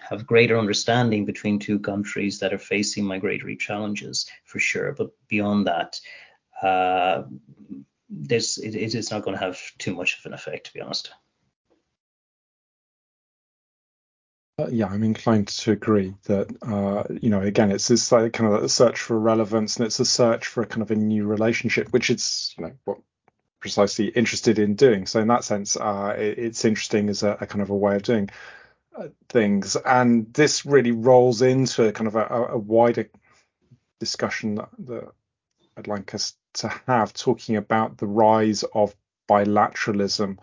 [0.09, 4.91] have greater understanding between two countries that are facing migratory challenges for sure.
[4.91, 5.99] But beyond that,
[6.61, 7.23] uh,
[8.21, 11.11] this it, it's not going to have too much of an effect, to be honest.
[14.59, 18.53] Uh, yeah, I'm inclined to agree that uh, you know again it's this like kind
[18.53, 21.25] of a search for relevance and it's a search for a kind of a new
[21.25, 22.99] relationship, which is you know what
[23.59, 25.05] precisely interested in doing.
[25.07, 27.95] So in that sense, uh, it, it's interesting as a, a, kind of a way
[27.95, 28.29] of doing
[29.29, 33.09] things, and this really rolls into kind of a, a wider
[33.99, 35.11] discussion that, that
[35.77, 38.95] I'd like us to have, talking about the rise of
[39.29, 40.37] bilateralism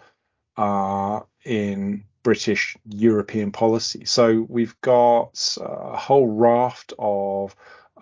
[0.57, 4.05] uh, in British European policy.
[4.05, 7.55] So we've got a whole raft of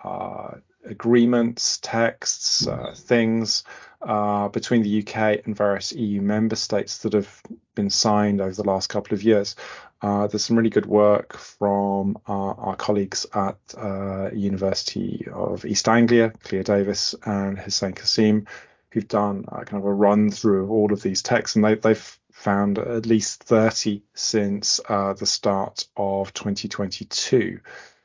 [0.03, 3.63] uh, agreements, texts, uh, things
[4.01, 7.41] uh, between the UK and various EU member states that have
[7.75, 9.55] been signed over the last couple of years.
[10.01, 15.89] Uh, there's some really good work from our, our colleagues at uh, University of East
[15.89, 18.47] Anglia, Clea Davis and Hussein Kassim,
[18.91, 21.75] who've done uh, kind of a run through of all of these texts, and they,
[21.75, 27.59] they've found at least 30 since uh, the start of 2022.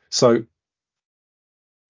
[0.09, 0.43] So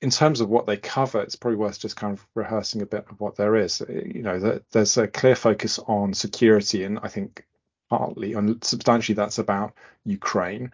[0.02, 3.06] in terms of what they cover, it's probably worth just kind of rehearsing a bit
[3.10, 3.82] of what there is.
[3.90, 7.44] You know, there's a clear focus on security, and I think
[7.90, 10.72] partly and substantially that's about Ukraine,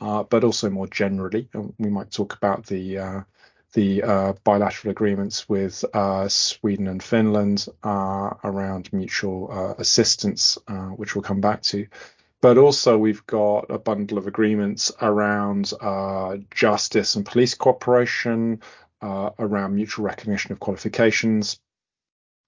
[0.00, 1.48] uh, but also more generally,
[1.78, 3.20] we might talk about the uh,
[3.74, 10.56] the uh, bilateral agreements with uh, Sweden and Finland uh, around mutual uh, assistance,
[10.96, 11.86] which we'll come back to.
[12.40, 15.72] But also, we've got a bundle of agreements around
[16.54, 18.60] justice and police cooperation,
[19.02, 21.58] around mutual recognition of qualifications,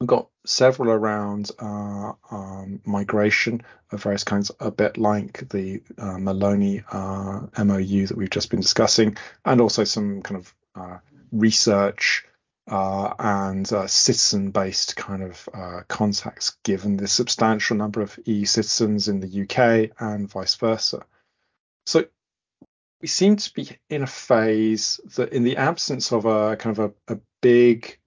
[0.01, 6.17] We've got several around uh, um, migration of various kinds, a bit like the uh,
[6.17, 10.99] Meloni uh, MOU that we've just been discussing, and also some kind of uh,
[11.33, 12.27] research
[12.71, 19.21] uh, and uh, citizen-based kind of contacts, given the substantial number of EU citizens in
[19.21, 21.07] the UK and vice versa.
[21.87, 22.05] So
[23.01, 26.93] we seem to be in a phase that, in the absence of a kind of
[27.09, 27.99] a, a big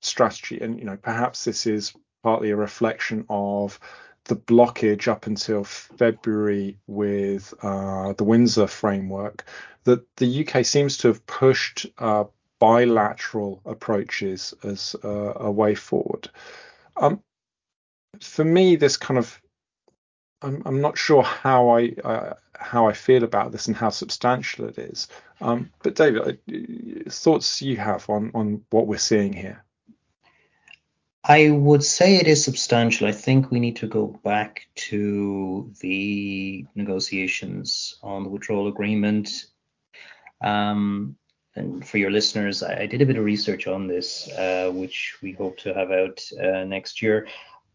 [0.00, 0.60] strategy.
[0.60, 3.78] And you know, perhaps this is partly a reflection of
[4.24, 9.44] the blockage up until February with uh, the Windsor framework
[9.84, 12.24] that the UK seems to have pushed uh,
[12.58, 16.28] bilateral approaches as uh, a way forward.
[16.96, 17.22] Um,
[18.20, 19.40] for me, this kind of
[20.42, 24.66] I'm, I'm not sure how I uh, how I feel about this and how substantial
[24.68, 25.08] it is.
[25.40, 26.38] Um, but David,
[27.08, 29.64] thoughts you have on on what we're seeing here?
[31.24, 33.06] I would say it is substantial.
[33.08, 39.46] I think we need to go back to the negotiations on the withdrawal agreement.
[40.40, 41.16] Um,
[41.56, 45.16] and for your listeners, I, I, did a bit of research on this, uh, which
[45.20, 47.26] we hope to have out uh, next year.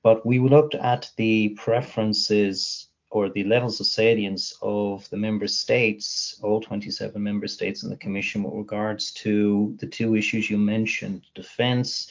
[0.03, 6.39] But we looked at the preferences or the levels of salience of the member states,
[6.41, 11.23] all 27 member states in the Commission, with regards to the two issues you mentioned
[11.35, 12.09] defense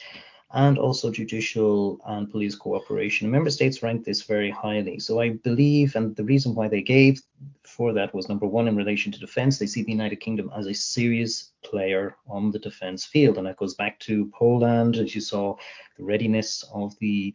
[0.53, 3.29] and also judicial and police cooperation.
[3.29, 4.99] Member states ranked this very highly.
[4.99, 7.21] So I believe, and the reason why they gave
[7.63, 10.67] for that was number one, in relation to defense, they see the United Kingdom as
[10.67, 13.37] a serious player on the defense field.
[13.37, 15.55] And that goes back to Poland, as you saw,
[15.97, 17.33] the readiness of the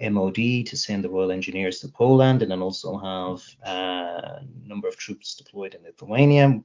[0.00, 4.88] MOD to send the Royal Engineers to Poland, and then also have uh, a number
[4.88, 6.62] of troops deployed in Lithuania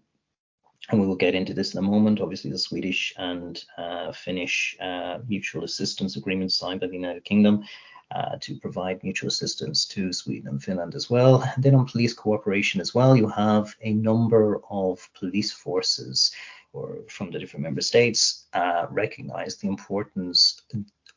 [0.90, 2.22] and we will get into this in a moment.
[2.22, 7.64] Obviously, the Swedish and uh, Finnish uh, mutual assistance agreement signed by the United Kingdom
[8.14, 11.44] uh, to provide mutual assistance to Sweden and Finland as well.
[11.56, 16.32] And then on police cooperation as well, you have a number of police forces
[16.74, 20.62] or from the different member states uh, recognize the importance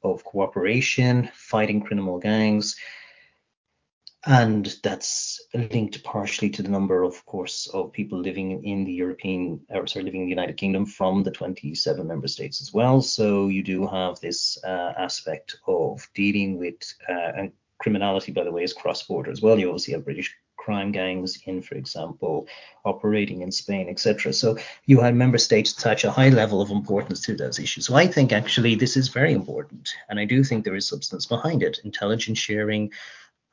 [0.02, 2.76] of cooperation, fighting criminal gangs,
[4.26, 9.60] and that's linked partially to the number, of course, of people living in the European,
[9.68, 13.02] or sorry, living in the United Kingdom from the 27 member states as well.
[13.02, 18.52] So you do have this uh, aspect of dealing with, uh, and criminality, by the
[18.52, 19.58] way, is cross-border as well.
[19.58, 22.48] You obviously have British crime gangs in, for example,
[22.86, 24.32] operating in Spain, etc.
[24.32, 24.56] So
[24.86, 27.86] you had member states attach a high level of importance to those issues.
[27.86, 31.26] So I think actually this is very important, and I do think there is substance
[31.26, 31.80] behind it.
[31.84, 32.90] Intelligence sharing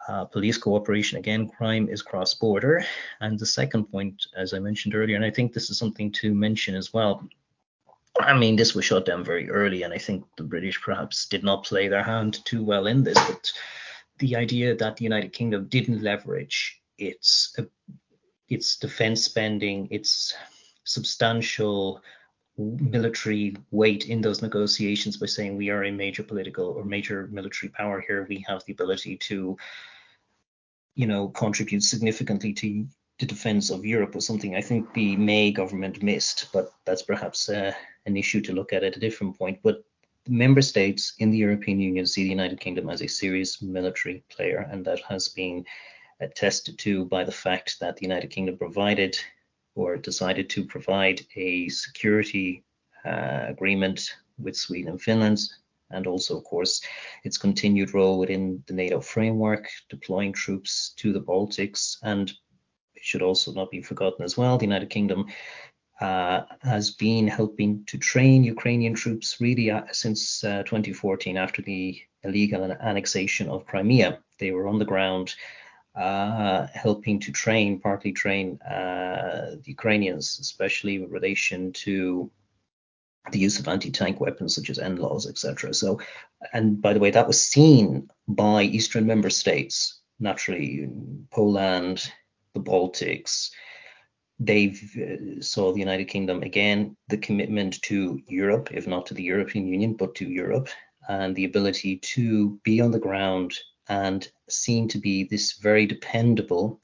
[0.07, 2.83] uh, police cooperation, again, crime is cross border.
[3.19, 6.33] And the second point, as I mentioned earlier, and I think this is something to
[6.33, 7.27] mention as well.
[8.19, 11.43] I mean, this was shut down very early, and I think the British perhaps did
[11.43, 13.17] not play their hand too well in this.
[13.27, 13.51] But
[14.17, 17.63] the idea that the United Kingdom didn't leverage its uh,
[18.49, 20.35] its defense spending, its
[20.83, 22.01] substantial
[22.57, 27.69] military weight in those negotiations by saying we are a major political or major military
[27.69, 28.25] power here.
[28.29, 29.57] We have the ability to
[30.95, 32.85] you know, contribute significantly to
[33.19, 37.49] the defense of Europe was something I think the May government missed, but that's perhaps
[37.49, 37.71] uh,
[38.05, 39.59] an issue to look at at a different point.
[39.61, 39.83] But
[40.27, 44.67] member states in the European Union see the United Kingdom as a serious military player,
[44.71, 45.65] and that has been
[46.19, 49.17] attested to by the fact that the United Kingdom provided
[49.75, 52.63] or decided to provide a security
[53.05, 55.39] uh, agreement with Sweden and Finland
[55.93, 56.81] and also, of course,
[57.23, 61.97] its continued role within the NATO framework, deploying troops to the Baltics.
[62.03, 62.31] And
[62.95, 65.27] it should also not be forgotten as well, the United Kingdom
[65.99, 72.01] uh, has been helping to train Ukrainian troops really uh, since uh, 2014 after the
[72.23, 74.19] illegal annexation of Crimea.
[74.39, 75.35] They were on the ground
[75.95, 82.31] uh, helping to train, partly train uh, the Ukrainians, especially in relation to
[83.31, 85.73] the use of anti-tank weapons such as NLAWs, etc.
[85.73, 85.99] So,
[86.53, 90.89] and by the way, that was seen by Eastern member states, naturally
[91.31, 92.11] Poland,
[92.53, 93.51] the Baltics,
[94.39, 99.23] they uh, saw the United Kingdom again the commitment to Europe, if not to the
[99.23, 100.69] European Union, but to Europe,
[101.07, 103.53] and the ability to be on the ground
[103.91, 106.79] and seen to be this very dependable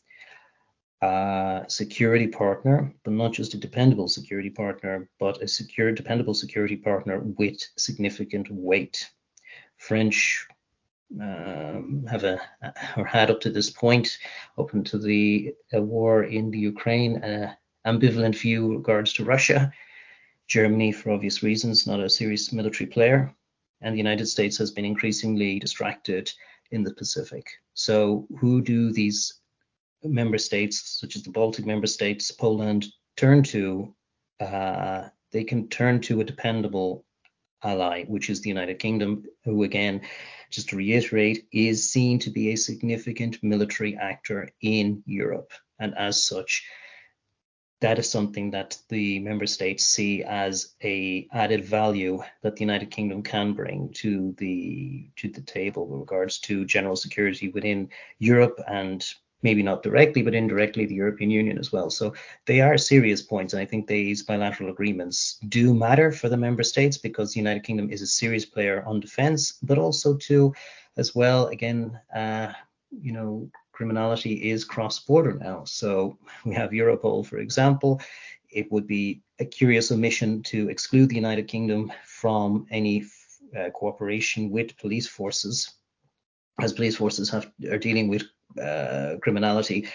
[1.02, 6.76] uh, security partner, but not just a dependable security partner, but a secure, dependable security
[6.76, 9.10] partner with significant weight.
[9.78, 10.46] French
[11.22, 12.42] um, have a
[12.98, 14.18] or had up to this point,
[14.58, 17.56] up until the uh, war in the Ukraine, an
[17.86, 19.72] ambivalent view regards to Russia.
[20.48, 23.34] Germany, for obvious reasons, not a serious military player,
[23.80, 26.34] and the United States has been increasingly distracted
[26.72, 27.48] in the Pacific.
[27.74, 29.42] So, who do these
[30.04, 33.94] member states, such as the Baltic member states, Poland, turn to?
[34.40, 37.06] Uh, they can turn to a dependable
[37.64, 40.02] ally, which is the United Kingdom, who, again,
[40.52, 45.52] just to reiterate, is seen to be a significant military actor in Europe.
[45.80, 46.66] And as such,
[47.80, 52.90] that is something that the member states see as a added value that the United
[52.90, 58.60] Kingdom can bring to the to the table with regards to general security within Europe
[58.68, 59.06] and
[59.44, 61.92] maybe not directly but indirectly the European Union as well.
[61.92, 62.14] So
[62.46, 66.64] they are serious points and I think these bilateral agreements do matter for the member
[66.64, 70.54] states because the United Kingdom is a serious player on defense but also to
[70.98, 72.52] as well again uh,
[73.02, 75.64] you know criminality is cross-border now.
[75.66, 78.02] So we have Europol, for example.
[78.50, 83.06] It would be a curious omission to exclude the United Kingdom from any
[83.58, 85.56] uh, cooperation with police forces,
[86.60, 88.24] as police forces have are dealing with
[88.60, 89.88] uh, criminality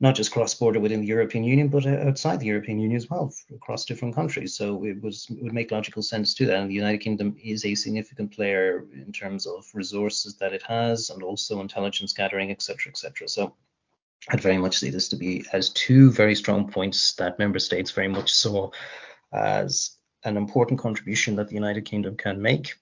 [0.00, 3.10] not just cross border within the European Union, but uh, outside the European Union as
[3.10, 4.54] well, across different countries.
[4.54, 6.56] So it was it would make logical sense to that.
[6.56, 11.10] And the United Kingdom is a significant player in terms of resources that it has,
[11.10, 13.28] and also intelligence gathering, etc., etc.
[13.28, 13.54] So
[14.30, 17.90] I'd very much see this to be as two very strong points that member states
[17.90, 18.70] very much saw
[19.32, 22.74] as an important contribution that the United Kingdom can make,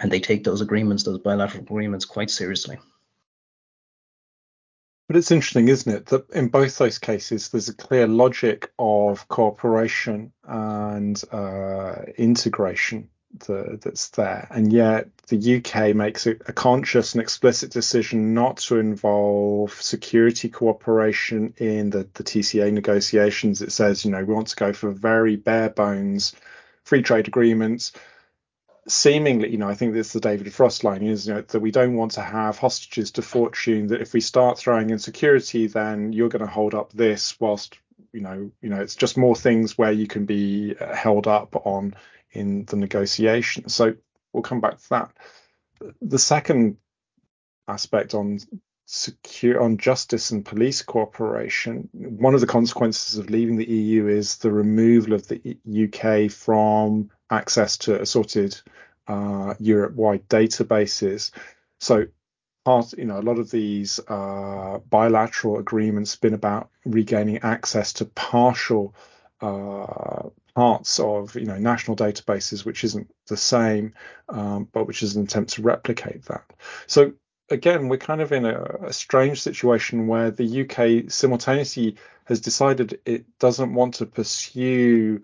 [0.00, 2.78] and they take those agreements, those bilateral agreements, quite seriously.
[5.06, 9.28] But it's interesting, isn't it, that in both those cases, there's a clear logic of
[9.28, 13.08] cooperation and uh, integration
[13.46, 14.48] the, that's there.
[14.50, 20.48] And yet the UK makes a, a, conscious and explicit decision not to involve security
[20.48, 23.62] cooperation in the, the TCA negotiations.
[23.62, 26.34] It says, you know, we want to go for very bare bones
[26.84, 27.92] free trade agreements
[28.88, 31.60] seemingly, you know, I think this is the David Frost line, is you know, that
[31.60, 33.88] we don't want to have hostages to fortune.
[33.88, 37.78] That if we start throwing in security, then you're going to hold up this, whilst
[38.12, 41.66] you know, you know, it's just more things where you can be uh, held up
[41.66, 41.94] on
[42.30, 43.68] in the negotiation.
[43.68, 43.94] So
[44.32, 45.12] we'll come back to that.
[46.00, 46.76] The second
[47.68, 48.38] aspect on
[48.86, 51.88] secure on justice and police cooperation.
[51.92, 57.10] One of the consequences of leaving the EU is the removal of the UK from
[57.28, 58.58] access to assorted
[59.08, 61.32] uh, Europe-wide databases.
[61.80, 62.06] So
[62.64, 67.92] part, you know, a lot of these uh, bilateral agreements have been about regaining access
[67.94, 68.94] to partial
[69.40, 73.94] uh, parts of, you know, national databases, which isn't the same,
[74.28, 76.44] um, but which is an attempt to replicate that.
[76.86, 77.12] So
[77.50, 82.98] again, we're kind of in a, a, strange situation where the UK simultaneously has decided
[83.04, 85.22] it doesn't want to pursue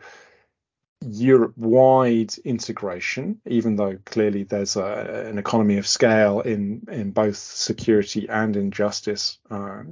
[1.00, 8.28] Europe-wide integration, even though clearly there's a, an economy of scale in in both security
[8.28, 9.82] and in justice uh,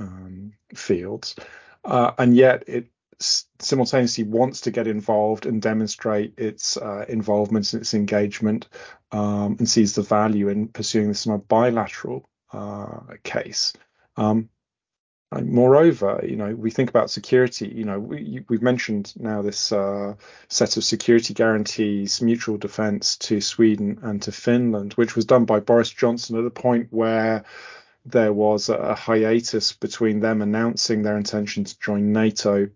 [0.00, 1.36] um, fields,
[1.84, 7.82] uh, and yet it simultaneously wants to get involved and demonstrate its uh, involvement and
[7.82, 8.68] its engagement
[9.12, 13.72] um, and sees the value in pursuing this in a bilateral uh, case.
[14.16, 14.50] Um,
[15.32, 17.68] moreover, you know, we think about security.
[17.68, 20.14] You know, we, have mentioned now this uh,
[20.48, 25.60] set of security guarantees, mutual defence to Sweden and to Finland, which was done by
[25.60, 27.44] Boris Johnson at a point where
[28.04, 32.68] there was a hiatus between them announcing their intention to join NATO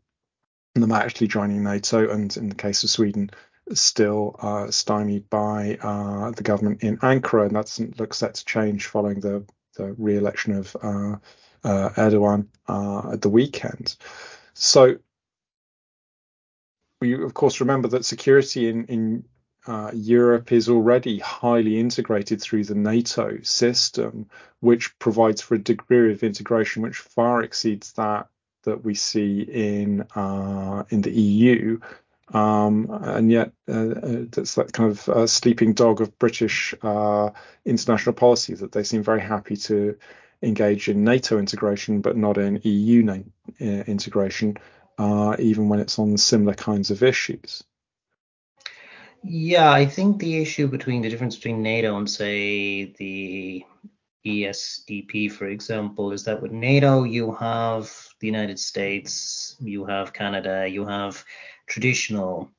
[0.75, 3.31] them actually joining NATO, and in the case of Sweden,
[3.73, 8.45] still uh, stymied by uh, the government in Ankara, and that doesn't look set to
[8.45, 9.45] change following the,
[9.77, 11.16] the re-election of uh,
[11.62, 13.97] uh Erdogan uh, at the weekend.
[14.55, 14.97] So
[17.01, 19.25] we of course remember that security in in
[19.66, 24.27] uh, Europe is already highly integrated through the NATO system,
[24.61, 28.29] which provides for a degree of integration which far exceeds that
[28.65, 31.79] that we see in uh, in the EU,
[32.33, 36.75] um, and yet uh, uh, that's that kind of uh, sleeping dog of British
[37.65, 39.97] international policy that they seem very happy to
[40.43, 44.57] engage in NATO integration, but not in EU uh, integration.
[45.39, 47.65] even when it's on similar kinds of issues?
[49.23, 53.65] Yeah, I think the issue between the difference between NATO and, say, the
[54.25, 60.66] ESDP, for example, is that with NATO, you have the United States, you have Canada,
[60.68, 61.25] you have
[61.66, 62.51] traditional,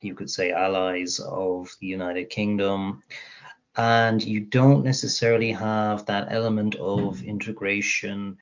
[0.00, 3.02] you could say, allies of the United Kingdom,
[3.76, 8.36] and you don't necessarily have that element of integration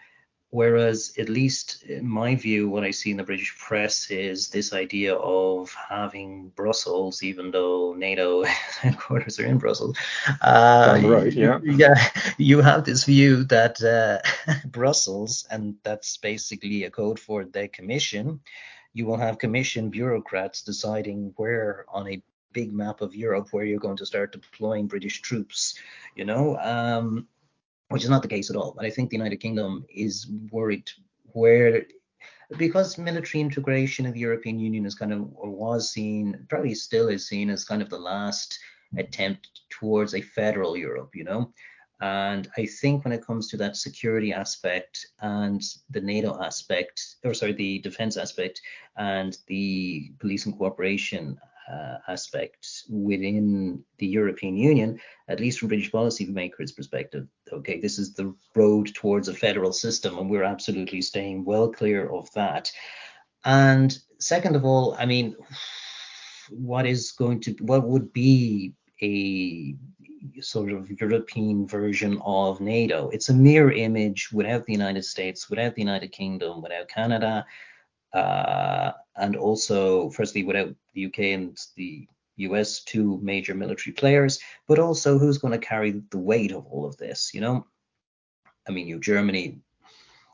[0.53, 4.73] Whereas, at least in my view, what I see in the British press is this
[4.73, 8.43] idea of having Brussels, even though NATO
[8.81, 9.97] headquarters are in Brussels.
[10.43, 11.61] Uh, road, yeah.
[11.63, 11.95] Yeah,
[12.37, 14.19] you have this view that uh,
[14.69, 18.41] Brussels, and that's basically a code for the Commission,
[18.93, 22.23] you will have Commission bureaucrats deciding where on a
[22.53, 25.79] big map of Europe where you're going to start deploying British troops.
[26.17, 27.29] You know, um,
[27.91, 28.73] which is not the case at all.
[28.77, 30.91] But I think the United Kingdom is worried
[31.33, 31.85] where
[32.57, 37.09] because military integration of the European Union is kind of or was seen, probably still
[37.09, 38.59] is seen as kind of the last
[38.97, 41.53] attempt towards a federal Europe, you know.
[42.01, 47.35] And I think when it comes to that security aspect and the NATO aspect, or
[47.35, 48.61] sorry, the defense aspect
[48.97, 51.39] and the police and cooperation
[51.71, 54.99] uh, aspect within the European Union,
[55.29, 60.19] at least from British policymakers' perspective, okay, this is the road towards a federal system,
[60.19, 62.71] and we're absolutely staying well clear of that.
[63.45, 65.37] And second of all, I mean,
[66.51, 69.77] what is going to, what would be a
[70.43, 73.09] sort of European version of NATO?
[73.11, 77.47] It's a mirror image without the United States, without the United Kingdom, without Canada,
[78.13, 84.79] uh, and also, firstly, without the UK and the US, two major military players, but
[84.79, 87.67] also who's going to carry the weight of all of this, you know?
[88.69, 89.61] I mean, you Germany,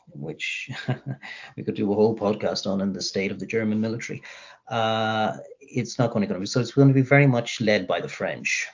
[0.08, 0.70] which
[1.56, 4.22] we could do a whole podcast on in the state of the German military.
[4.68, 6.60] Uh, it's not going to be so.
[6.60, 8.66] It's going to be very much led by the French,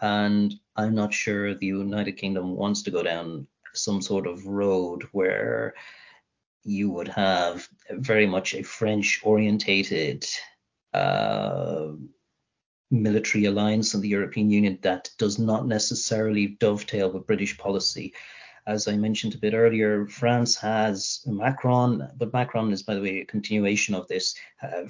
[0.00, 5.08] and I'm not sure the United Kingdom wants to go down some sort of road
[5.12, 5.74] where
[6.64, 10.26] you would have very much a French orientated
[10.94, 11.92] uh,
[12.90, 18.12] military alliance in the European Union that does not necessarily dovetail with British policy.
[18.64, 23.20] As I mentioned a bit earlier, France has Macron, but Macron is, by the way,
[23.20, 24.84] a continuation of this uh,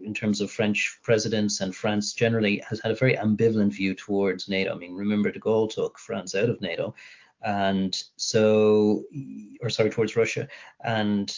[0.00, 4.48] in terms of French presidents, and France generally has had a very ambivalent view towards
[4.48, 4.72] NATO.
[4.72, 6.94] I mean, remember de Gaulle took France out of NATO,
[7.42, 9.02] and so,
[9.60, 10.46] or sorry, towards Russia,
[10.84, 11.36] and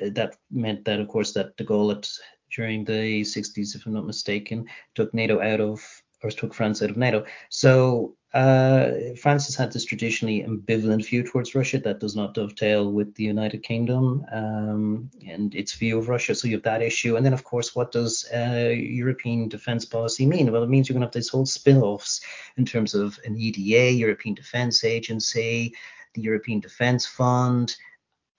[0.00, 2.10] that meant that, of course, that de Gaulle at,
[2.58, 5.80] during the 60s, if I'm not mistaken, took NATO out of,
[6.24, 7.24] or took France out of NATO.
[7.50, 12.90] So uh, France has had this traditionally ambivalent view towards Russia that does not dovetail
[12.90, 16.34] with the United Kingdom um, and its view of Russia.
[16.34, 17.14] So you have that issue.
[17.14, 20.50] And then, of course, what does uh, European defense policy mean?
[20.50, 22.20] Well, it means you're going to have these whole spin offs
[22.56, 25.72] in terms of an EDA, European Defense Agency,
[26.14, 27.76] the European Defense Fund.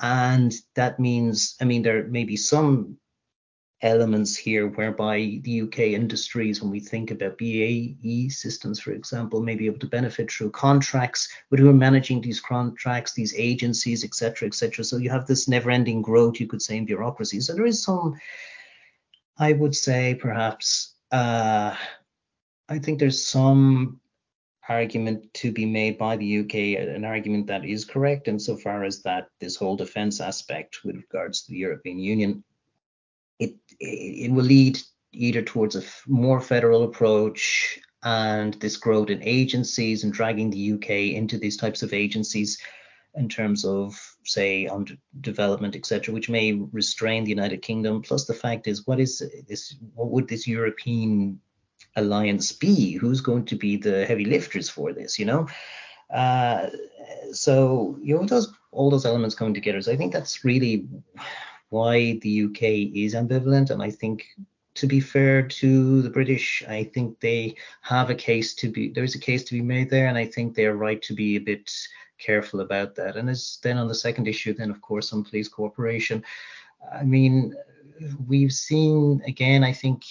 [0.01, 2.99] And that means, I mean, there may be some
[3.82, 9.55] elements here whereby the UK industries, when we think about BAE systems, for example, may
[9.55, 14.47] be able to benefit through contracts, but who are managing these contracts, these agencies, etc.,
[14.47, 14.84] etc.
[14.84, 17.39] So you have this never-ending growth, you could say, in bureaucracy.
[17.39, 18.19] So there is some,
[19.38, 21.75] I would say, perhaps, uh,
[22.67, 24.01] I think there's some
[24.67, 29.30] argument to be made by the UK, an argument that is correct insofar as that
[29.39, 32.43] this whole defence aspect with regards to the European Union
[33.40, 34.80] it it will lead
[35.14, 40.90] either towards a more federal approach and this growth in agencies and dragging the UK
[41.16, 42.60] into these types of agencies
[43.16, 44.86] in terms of say on
[45.22, 48.02] development etc which may restrain the united kingdom.
[48.02, 51.40] Plus the fact is what is this what would this european
[51.96, 52.94] alliance be?
[52.94, 55.48] Who's going to be the heavy lifters for this you know?
[56.14, 56.70] Uh,
[57.32, 59.82] so you know those all those elements coming together.
[59.82, 60.88] So i think that's really
[61.70, 62.63] why the UK
[62.95, 63.70] is ambivalent.
[63.70, 64.26] And I think,
[64.76, 69.15] to be fair to the British, I think they have a case to be there's
[69.15, 71.72] a case to be made there, and I think they're right to be a bit
[72.17, 73.15] careful about that.
[73.15, 76.24] And as then on the second issue, then of course on police cooperation.
[76.93, 77.55] I mean,
[78.28, 79.63] we've seen again.
[79.63, 80.03] I think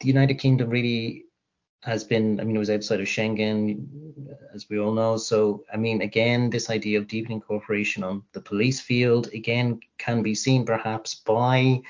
[0.00, 1.24] the United Kingdom really
[1.84, 3.86] has been, I mean, it was outside of Schengen,
[4.54, 5.16] as we all know.
[5.16, 10.22] So, I mean, again, this idea of deepening cooperation on the police field, again, can
[10.22, 11.82] be seen perhaps by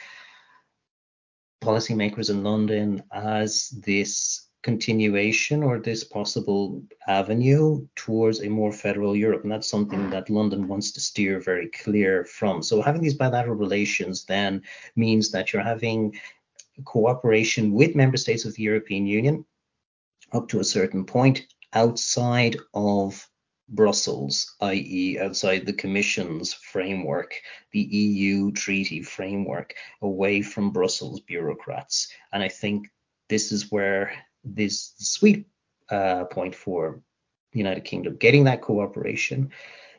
[1.62, 9.42] policymakers in London as this continuation or this possible avenue towards a more federal Europe.
[9.44, 12.62] And that's something that London wants to steer very clear from.
[12.62, 14.62] So having these bilateral relations then
[14.96, 16.18] means that you're having
[16.84, 19.44] cooperation with member states of the European Union
[20.34, 23.28] up to a certain point outside of
[23.68, 27.40] Brussels, i.e., outside the Commission's framework,
[27.72, 32.08] the EU treaty framework, away from Brussels bureaucrats.
[32.32, 32.88] And I think
[33.28, 34.12] this is where
[34.44, 35.46] this sweet
[35.88, 37.00] uh, point for
[37.52, 39.50] the United Kingdom, getting that cooperation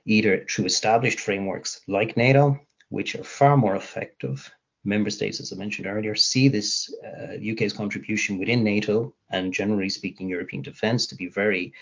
[0.06, 2.60] either through established frameworks like NATO,
[2.90, 4.52] which are far more effective.
[4.86, 9.90] Member states, as I mentioned earlier, see this uh, UK's contribution within NATO and generally
[9.90, 11.74] speaking European defence to be very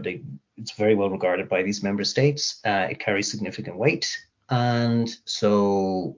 [0.00, 0.22] they,
[0.56, 2.60] it's very well regarded by these member states.
[2.64, 4.16] Uh, it carries significant weight,
[4.48, 6.16] and so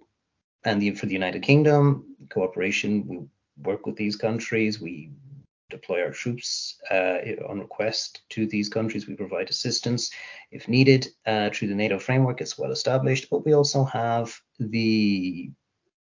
[0.64, 3.20] and the, for the United Kingdom cooperation, we
[3.62, 4.80] work with these countries.
[4.80, 5.11] We
[5.70, 7.18] deploy our troops uh,
[7.49, 9.07] on request to these countries.
[9.07, 10.11] We provide assistance
[10.51, 12.40] if needed uh, through the NATO framework.
[12.40, 15.51] It's well established, but we also have the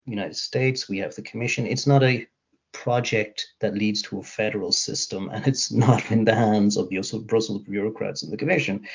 [0.10, 0.90] United States.
[0.90, 1.66] We have the Commission.
[1.66, 2.28] It's not a
[2.72, 7.02] project that leads to a federal system, and it's not in the hands of the
[7.26, 8.88] Brussels bureaucrats and the Commission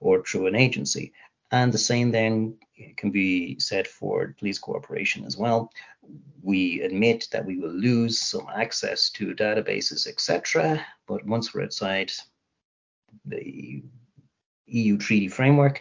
[0.00, 1.12] or through an agency.
[1.52, 2.56] And the same then
[2.96, 5.70] can be said for police cooperation as well.
[6.42, 10.84] We admit that we will lose some access to databases, etc.
[11.06, 12.12] But once we're outside
[13.24, 13.82] the
[14.66, 15.80] EU treaty framework,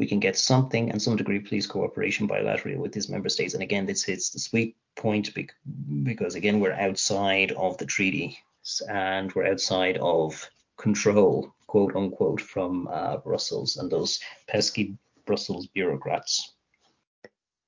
[0.00, 3.52] we can get something and some degree of police cooperation bilaterally with these member states.
[3.52, 5.28] And again, this hits the sweet point
[6.02, 8.38] because again, we're outside of the treaty
[8.88, 10.48] and we're outside of
[10.78, 14.96] control, quote unquote, from uh, Brussels and those pesky
[15.26, 16.54] Brussels bureaucrats.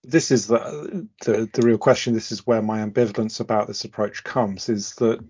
[0.03, 2.14] This is the, the the real question.
[2.14, 4.70] This is where my ambivalence about this approach comes.
[4.70, 5.22] Is that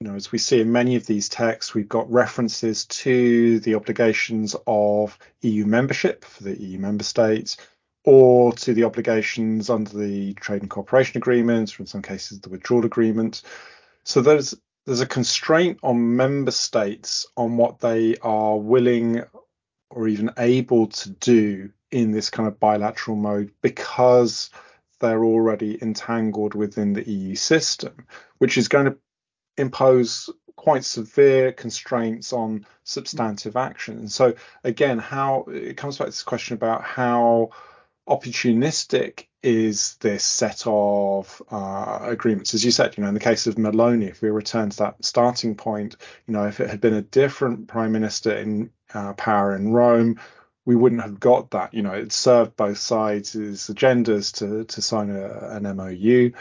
[0.00, 3.74] you know, as we see in many of these texts, we've got references to the
[3.74, 7.58] obligations of EU membership for the EU member states,
[8.04, 12.48] or to the obligations under the trade and cooperation agreements, or in some cases the
[12.48, 13.42] withdrawal agreement.
[14.04, 14.54] So there's
[14.86, 19.22] there's a constraint on member states on what they are willing
[19.90, 24.48] or even able to do in this kind of bilateral mode because
[25.00, 28.06] they're already entangled within the EU system,
[28.38, 28.96] which is going to
[29.56, 33.98] impose quite severe constraints on substantive action.
[33.98, 37.50] And so again, how it comes back to this question about how
[38.08, 42.52] opportunistic is this set of uh, agreements?
[42.52, 45.04] As you said, you know, in the case of Meloni, if we return to that
[45.04, 45.96] starting point,
[46.26, 50.20] you know, if it had been a different prime minister in uh, power in Rome,
[50.66, 51.72] we wouldn't have got that.
[51.72, 56.32] You know, it served both sides' agendas to to sign a, an MOU.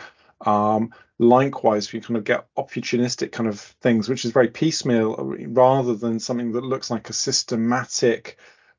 [0.46, 5.16] Um, likewise, we kind of get opportunistic kind of things, which is very piecemeal
[5.48, 8.38] rather than something that looks like a systematic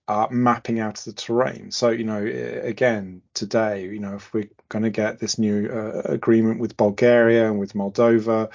[0.08, 1.70] uh, mapping out of the terrain.
[1.70, 6.02] So, you know, again, today, you know, if we're going to get this new uh,
[6.04, 8.50] agreement with Bulgaria and with Moldova,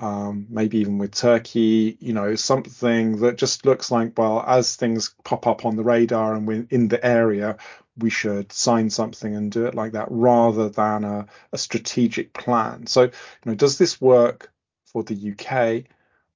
[0.00, 5.14] um, maybe even with Turkey, you know, something that just looks like, well, as things
[5.24, 7.56] pop up on the radar and we're in the area,
[7.98, 12.86] we should sign something and do it like that rather than a, a strategic plan.
[12.86, 13.10] So, you
[13.44, 14.52] know, does this work
[14.86, 15.84] for the UK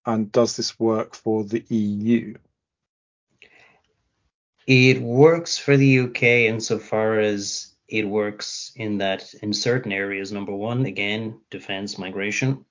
[0.04, 2.34] and does this work for the EU?
[4.66, 10.54] It works for the UK insofar as it works in that in certain areas, number
[10.54, 12.64] one, again, defense migration.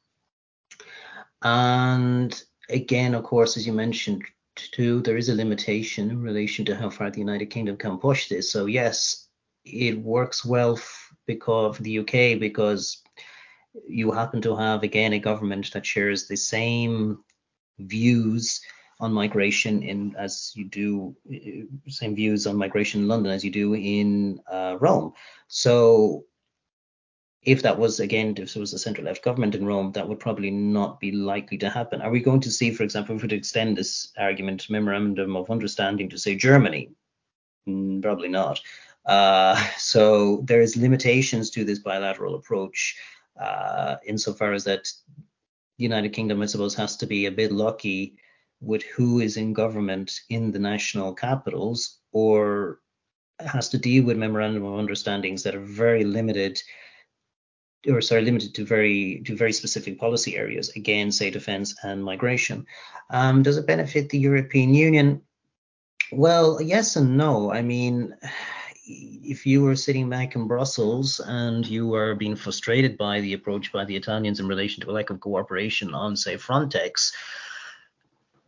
[1.42, 4.24] And again, of course, as you mentioned,
[4.56, 8.30] too, there is a limitation in relation to how far the United Kingdom can push
[8.30, 8.52] this.
[8.52, 9.28] So yes,
[9.64, 10.80] it works well
[11.26, 13.02] because the UK because
[13.88, 17.24] you happen to have again a government that shares the same
[17.80, 18.62] views
[19.00, 21.16] on migration in as you do
[21.90, 25.12] same views on migration in London as you do in uh, Rome.
[25.48, 26.26] So
[27.46, 30.20] if that was again if there was a centre left government in Rome, that would
[30.20, 32.02] probably not be likely to happen.
[32.02, 36.10] Are we going to see, for example, if we extend this argument memorandum of understanding
[36.10, 36.90] to say Germany?
[37.70, 38.60] Mm, probably not.
[39.06, 42.98] Uh, so there is limitations to this bilateral approach
[43.40, 44.92] uh, insofar as that
[45.78, 48.18] the United Kingdom, I suppose, has to be a bit lucky
[48.62, 52.80] with who is in government in the national capitals, or
[53.40, 56.62] has to deal with memorandum of understandings that are very limited
[57.88, 60.70] or sorry, limited to very to very specific policy areas.
[60.76, 62.66] Again, say defence and migration.
[63.10, 65.22] Um, does it benefit the European Union?
[66.12, 67.52] Well, yes and no.
[67.52, 68.16] I mean,
[68.88, 73.72] if you were sitting back in Brussels and you were being frustrated by the approach
[73.72, 77.12] by the Italians in relation to a lack of cooperation on, say, Frontex,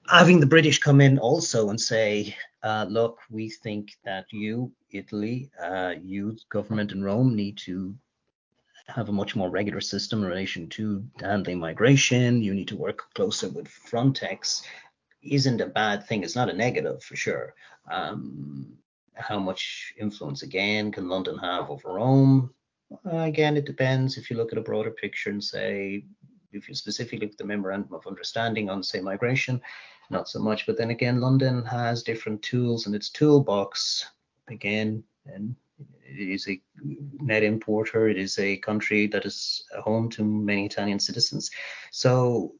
[0.07, 5.49] having the British come in also and say, uh, look, we think that you, Italy,
[5.61, 7.95] uh, you, government in Rome, need to
[8.87, 12.41] have a much more regular system in relation to handling migration.
[12.41, 14.63] You need to work closer with Frontex.
[15.21, 16.23] Isn't a bad thing.
[16.23, 17.53] It's not a negative for sure.
[17.91, 18.77] Um,
[19.15, 22.53] how much influence again can London have over Rome?
[23.05, 24.17] Again, it depends.
[24.17, 26.05] If you look at a broader picture and say,
[26.53, 29.61] if you specifically look at the memorandum of understanding on, say, migration,
[30.09, 30.65] not so much.
[30.65, 34.05] But then again, London has different tools in its toolbox.
[34.49, 36.61] Again, and it is a
[37.19, 38.07] net importer.
[38.07, 41.51] It is a country that is home to many Italian citizens.
[41.91, 42.55] So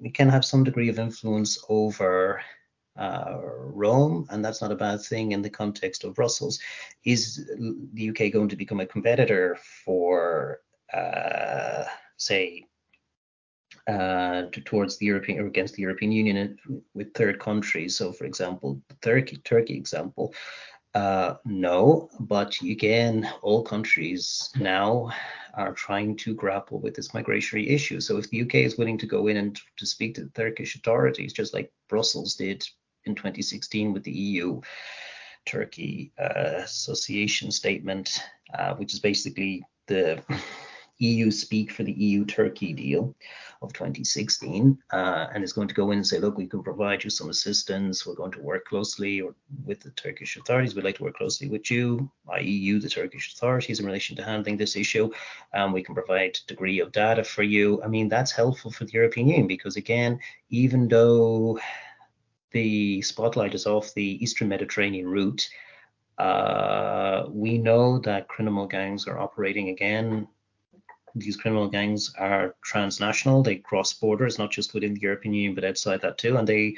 [0.00, 2.40] we can have some degree of influence over
[2.96, 6.58] uh, Rome, and that's not a bad thing in the context of Brussels.
[7.04, 7.46] Is
[7.94, 10.60] the UK going to become a competitor for,
[10.92, 11.84] uh,
[12.16, 12.66] say,
[13.88, 16.58] uh, towards the European or against the European Union
[16.94, 17.96] with third countries?
[17.96, 20.34] So, for example, the Turkey Turkey example.
[20.94, 25.10] Uh, no, but again, all countries now
[25.54, 28.00] are trying to grapple with this migratory issue.
[28.00, 30.74] So if the UK is willing to go in and to speak to the Turkish
[30.76, 32.66] authorities, just like Brussels did
[33.04, 34.60] in 2016 with the EU
[35.46, 38.22] Turkey uh, association statement,
[38.58, 40.22] uh, which is basically the
[41.02, 43.14] EU speak for the EU Turkey deal
[43.60, 47.02] of 2016 uh, and is going to go in and say, look, we can provide
[47.02, 48.06] you some assistance.
[48.06, 49.22] We're going to work closely
[49.64, 50.74] with the Turkish authorities.
[50.74, 54.24] We'd like to work closely with you, i.e., you, the Turkish authorities, in relation to
[54.24, 55.10] handling this issue.
[55.54, 57.82] Um, we can provide degree of data for you.
[57.82, 61.58] I mean, that's helpful for the European Union because, again, even though
[62.52, 65.48] the spotlight is off the Eastern Mediterranean route,
[66.18, 70.28] uh, we know that criminal gangs are operating again
[71.14, 73.42] these criminal gangs are transnational.
[73.42, 76.36] They cross borders, not just within the European Union, but outside that too.
[76.36, 76.76] And they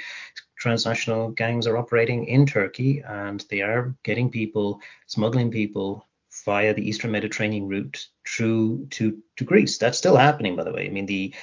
[0.59, 6.09] transnational gangs are operating in Turkey, and they are getting people, smuggling people
[6.45, 9.78] via the Eastern Mediterranean route through to to Greece.
[9.78, 10.87] That's still happening, by the way.
[10.87, 11.35] I mean, the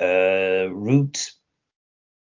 [0.00, 1.32] uh, route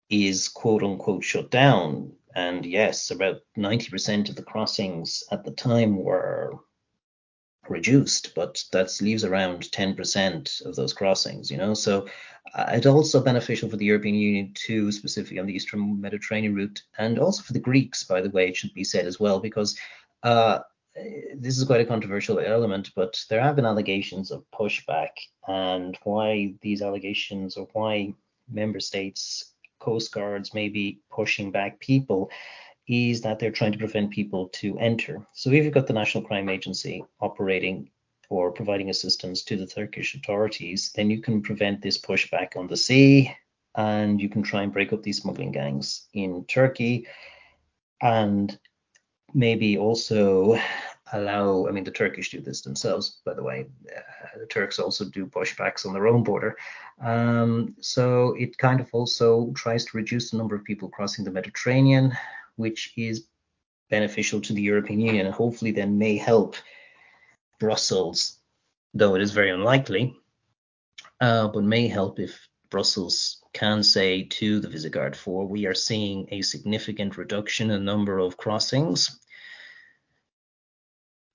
[0.08, 2.12] is quote unquote shut down.
[2.34, 6.58] And yes, about 90% of the crossings at the time were
[7.68, 11.74] reduced, but that leaves around 10% of those crossings, you know.
[11.74, 12.06] So
[12.54, 16.82] uh, it's also beneficial for the European Union too, specifically on the Eastern Mediterranean route,
[16.98, 19.78] and also for the Greeks, by the way, it should be said as well, because
[20.22, 20.60] uh,
[21.34, 25.10] this is quite a controversial element, but there have been allegations of pushback,
[25.48, 28.14] and why these allegations or why
[28.50, 32.30] member states coast guards may be pushing back people
[32.88, 35.26] is that they're trying to prevent people to enter.
[35.32, 37.90] So if you've got the National Crime Agency operating
[38.28, 42.76] or providing assistance to the Turkish authorities, then you can prevent this pushback on the
[42.76, 43.34] sea
[43.74, 47.06] and you can try and break up these smuggling gangs in Turkey
[48.00, 48.58] and
[49.34, 50.58] maybe also
[51.12, 53.66] allow, I mean, the Turkish do this themselves, by the way.
[53.94, 56.56] Uh, the Turks also do pushbacks on their own border.
[57.00, 61.30] Um, so it kind of also tries to reduce the number of people crossing the
[61.30, 62.12] Mediterranean
[62.56, 63.26] which is
[63.90, 66.56] beneficial to the European Union and hopefully then may help
[67.58, 68.38] Brussels,
[68.94, 70.16] though it is very unlikely,
[71.20, 76.28] uh, but may help if Brussels can say to the Visegrad 4, we are seeing
[76.30, 79.18] a significant reduction in the number of crossings,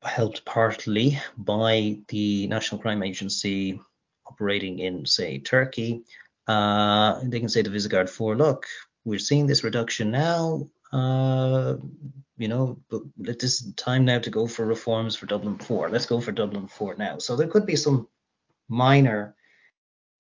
[0.03, 3.79] helped partly by the National Crime Agency
[4.25, 6.03] operating in, say, Turkey.
[6.47, 8.65] Uh, they can say to Visegrad 4, look,
[9.05, 11.75] we're seeing this reduction now uh,
[12.37, 15.89] you know, but this is time now to go for reforms for Dublin 4.
[15.89, 17.19] Let's go for Dublin 4 now.
[17.19, 18.07] So there could be some
[18.67, 19.35] minor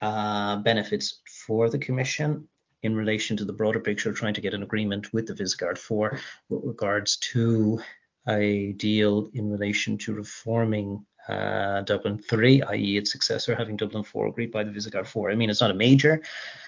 [0.01, 2.47] uh, benefits for the Commission
[2.83, 6.19] in relation to the broader picture, trying to get an agreement with the Visegrad 4
[6.49, 7.79] with regards to
[8.27, 14.27] a deal in relation to reforming uh, Dublin 3, i.e., its successor, having Dublin 4
[14.27, 15.31] agreed by the Visegrad 4.
[15.31, 16.21] I mean, it's not a major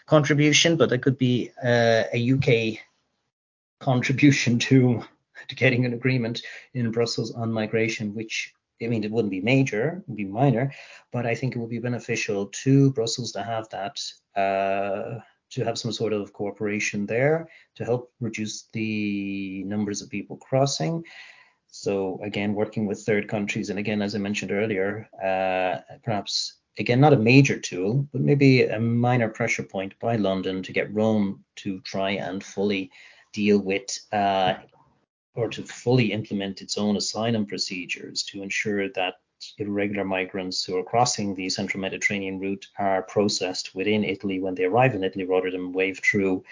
[0.06, 2.80] contribution, but there could be uh, a UK
[3.84, 5.04] contribution to
[5.50, 6.42] to getting an agreement
[6.74, 10.72] in Brussels on migration, which I mean, it wouldn't be major, it would be minor,
[11.12, 14.02] but I think it would be beneficial to Brussels to have that,
[14.36, 15.20] uh,
[15.52, 21.04] to have some sort of cooperation there to help reduce the numbers of people crossing.
[21.68, 27.00] So again, working with third countries, and again, as I mentioned earlier, uh, perhaps again
[27.00, 31.44] not a major tool, but maybe a minor pressure point by London to get Rome
[31.58, 32.92] to try and fully
[33.34, 34.56] deal with uh,
[35.36, 39.16] or to fully implement its own asylum procedures to ensure that
[39.58, 44.64] irregular migrants who are crossing the central Mediterranean route are processed within Italy when they
[44.64, 46.44] arrive in Italy rather than wave through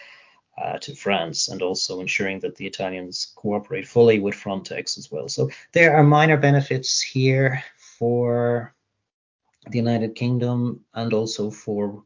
[0.61, 5.29] uh, to France, and also ensuring that the Italians cooperate fully with Frontex as well.
[5.29, 8.75] So there are minor benefits here for
[9.69, 12.03] the United Kingdom and also for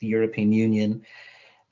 [0.00, 1.04] the European Union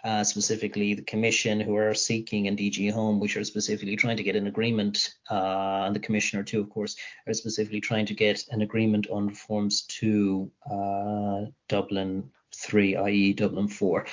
[0.05, 4.22] uh, specifically the Commission, who are seeking, and DG Home, which are specifically trying to
[4.22, 6.96] get an agreement, uh, and the Commissioner too, of course,
[7.26, 13.32] are specifically trying to get an agreement on reforms to uh, Dublin 3, i.e.
[13.32, 14.07] Dublin 4.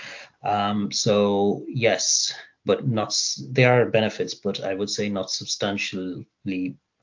[0.44, 2.34] Um, so yes,
[2.66, 3.20] but not
[3.50, 6.28] there are benefits, but I would say not substantially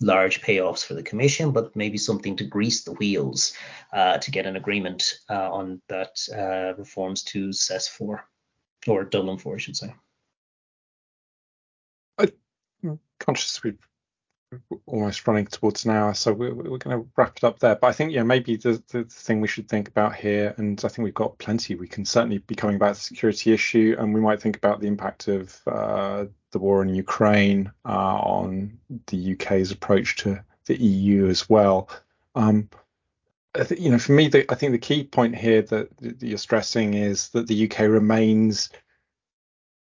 [0.01, 3.55] large payoffs for the commission, but maybe something to grease the wheels
[3.93, 8.24] uh, to get an agreement uh, on that uh, reforms to CES 4
[8.89, 9.95] or Dublin 4, I should say.
[12.84, 13.78] I'm conscious we've
[14.87, 17.74] almost running towards an hour, so we're, we're going to wrap it up there.
[17.74, 20.89] But I think, yeah, maybe the, the thing we should think about here, and I
[20.89, 21.74] think we've got plenty.
[21.74, 24.80] We can certainly be coming back to the security issue, and we might think about
[24.80, 28.78] the impact of uh, the war in Ukraine uh, on
[29.09, 31.89] the UK's approach to the EU as well.
[32.34, 32.68] Um,
[33.78, 36.94] you know, for me, the, I think the key point here that, that you're stressing
[36.94, 38.70] is that the UK remains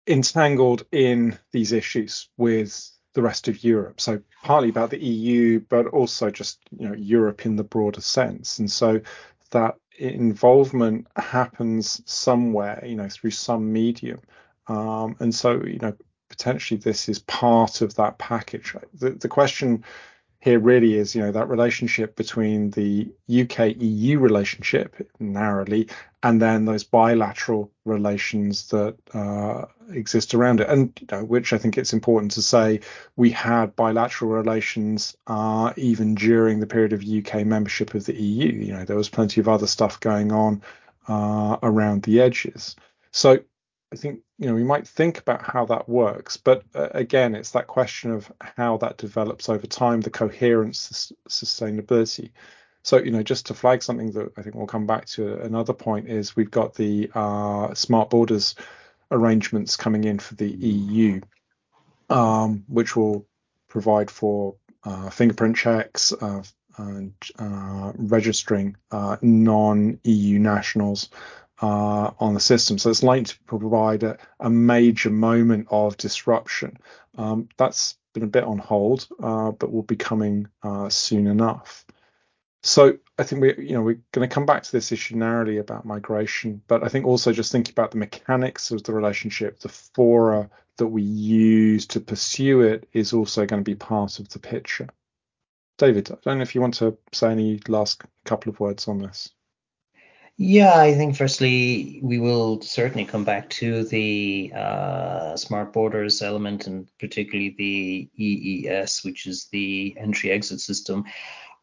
[0.07, 3.99] entangled in these issues with the rest of Europe.
[3.99, 8.59] So partly about the EU, but also just you know Europe in the broader sense.
[8.59, 9.01] And so
[9.51, 14.19] that involvement happens somewhere, you know, through some medium.
[14.67, 15.95] Um, and so you know
[16.29, 18.75] potentially this is part of that package.
[18.93, 19.83] The, the question
[20.45, 25.89] here really is, you know, that relationship between the UK EU relationship narrowly
[26.21, 30.69] and then those bilateral relations that uh, exist around it.
[30.69, 32.81] And you know, which I think it's important to say
[33.15, 38.51] we had bilateral relations uh, even during the period of UK membership of the EU.
[38.51, 40.61] You know, there was plenty of other stuff going on
[41.07, 42.75] uh, around the edges.
[43.09, 43.39] So
[43.91, 47.51] I think you know we might think about how that works, but uh, again, it's
[47.51, 52.31] that question of how that develops over time, the coherence, sustainability.
[52.83, 55.73] So you know, just to flag something that I think we'll come back to another
[55.73, 58.55] point is we've got the uh, smart borders
[59.11, 61.21] arrangements coming in for the EU,
[62.09, 63.25] um, which will
[63.67, 66.43] provide for uh, fingerprint checks uh,
[66.77, 71.09] and uh, registering uh, non-EU nationals
[71.61, 72.77] uh, on the system.
[72.77, 76.77] So it's likely to provide a, a major moment of disruption.
[77.17, 81.85] Um, that's been a bit on hold, uh, but will be coming uh, soon enough.
[82.63, 85.59] So I think we, you know, we're going to come back to this issue narrowly
[85.59, 89.69] about migration, but I think also just thinking about the mechanics of the relationship, the
[89.69, 94.39] fora that we use to pursue it is also going to be part of the
[94.39, 94.89] picture.
[95.77, 98.99] David, I don't know if you want to say any last couple of words on
[98.99, 99.31] this.
[100.37, 106.67] Yeah, I think firstly, we will certainly come back to the uh, smart borders element
[106.67, 111.05] and particularly the EES, which is the entry exit system.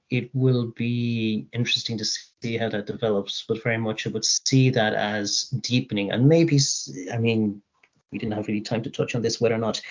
[0.08, 4.70] It will be interesting to see how that develops, but very much I would see
[4.70, 6.58] that as deepening and maybe,
[7.12, 7.60] I mean,
[8.10, 9.82] we didn't have really time to touch on this, whether or not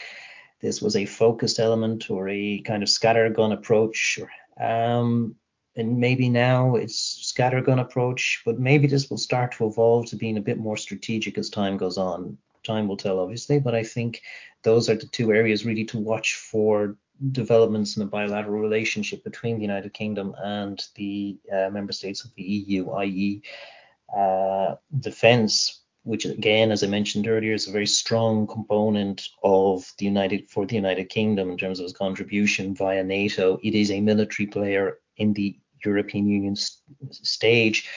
[0.60, 4.20] this was a focused element or a kind of scattergun approach.
[4.60, 5.36] Um,
[5.76, 6.98] and maybe now it's
[7.34, 11.38] scattergun approach, but maybe this will start to evolve to being a bit more strategic
[11.38, 12.38] as time goes on.
[12.64, 14.22] Time will tell, obviously, but I think
[14.64, 16.98] those are the two areas really to watch for
[17.32, 22.34] developments in the bilateral relationship between the United Kingdom and the uh, member states of
[22.36, 23.42] the EU, i.e.,
[24.16, 30.06] uh, defence, which again, as I mentioned earlier, is a very strong component of the
[30.06, 33.60] United for the United Kingdom in terms of its contribution via NATO.
[33.64, 36.56] It is a military player in the European Union
[37.12, 37.90] stage.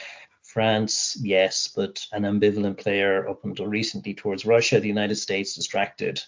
[0.42, 4.78] France, yes, but an ambivalent player up until recently towards Russia.
[4.78, 6.22] The United States distracted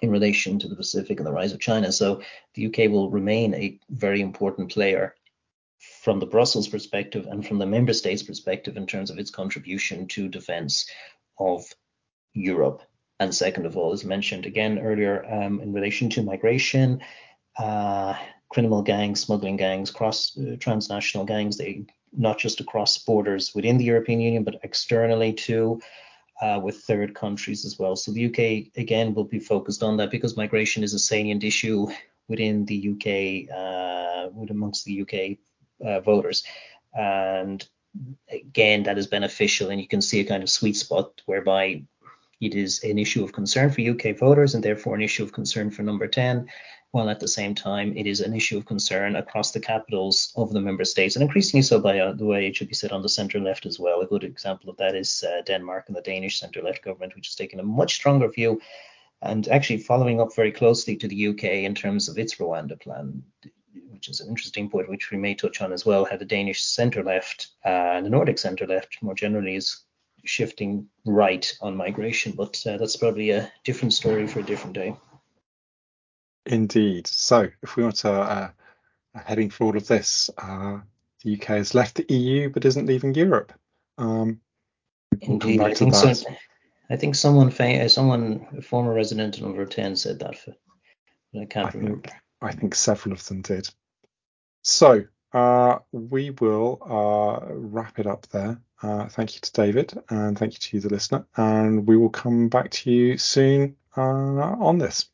[0.00, 1.92] in relation to the Pacific and the rise of China.
[1.92, 2.22] So
[2.54, 5.14] the UK will remain a very important player
[6.02, 10.06] from the Brussels perspective and from the member states perspective in terms of its contribution
[10.08, 10.88] to defense
[11.38, 11.64] of
[12.32, 12.82] Europe.
[13.20, 17.00] And second of all, as mentioned again earlier, um, in relation to migration,
[17.58, 18.14] uh,
[18.48, 21.84] criminal gangs, smuggling gangs, cross uh, transnational gangs, they
[22.16, 25.80] not just across borders within the European Union, but externally too,
[26.40, 27.96] uh, with third countries as well.
[27.96, 31.88] So the UK again will be focused on that because migration is a salient issue
[32.28, 35.38] within the UK, uh, amongst the UK
[35.86, 36.44] uh, voters,
[36.94, 37.66] and
[38.30, 41.82] again that is beneficial, and you can see a kind of sweet spot whereby
[42.40, 45.70] it is an issue of concern for UK voters and therefore an issue of concern
[45.70, 46.48] for number 10,
[46.90, 50.52] while at the same time it is an issue of concern across the capitals of
[50.52, 53.02] the member states and increasingly so by uh, the way it should be said on
[53.02, 54.00] the centre left as well.
[54.00, 57.28] A good example of that is uh, Denmark and the Danish centre left government, which
[57.28, 58.60] has taken a much stronger view
[59.22, 63.22] and actually following up very closely to the UK in terms of its Rwanda plan,
[63.90, 66.62] which is an interesting point, which we may touch on as well, how the Danish
[66.62, 69.80] centre left uh, and the Nordic centre left more generally is
[70.24, 72.32] shifting right on migration.
[72.32, 74.94] But uh, that's probably a different story for a different day.
[76.48, 77.06] Indeed.
[77.06, 78.50] So, if we want to uh,
[79.14, 80.78] heading for all of this, uh,
[81.22, 83.52] the UK has left the EU but isn't leaving Europe.
[83.96, 84.40] Um,
[85.20, 85.94] Indeed, I think.
[86.90, 87.50] I think someone,
[87.88, 90.38] someone, a former resident of number ten, said that.
[90.38, 90.54] For,
[91.38, 92.08] I can't I remember.
[92.08, 93.68] Think, I think several of them did.
[94.62, 98.60] So uh, we will uh, wrap it up there.
[98.82, 101.26] Uh, thank you to David and thank you to you, the listener.
[101.36, 105.10] And we will come back to you soon uh, on this.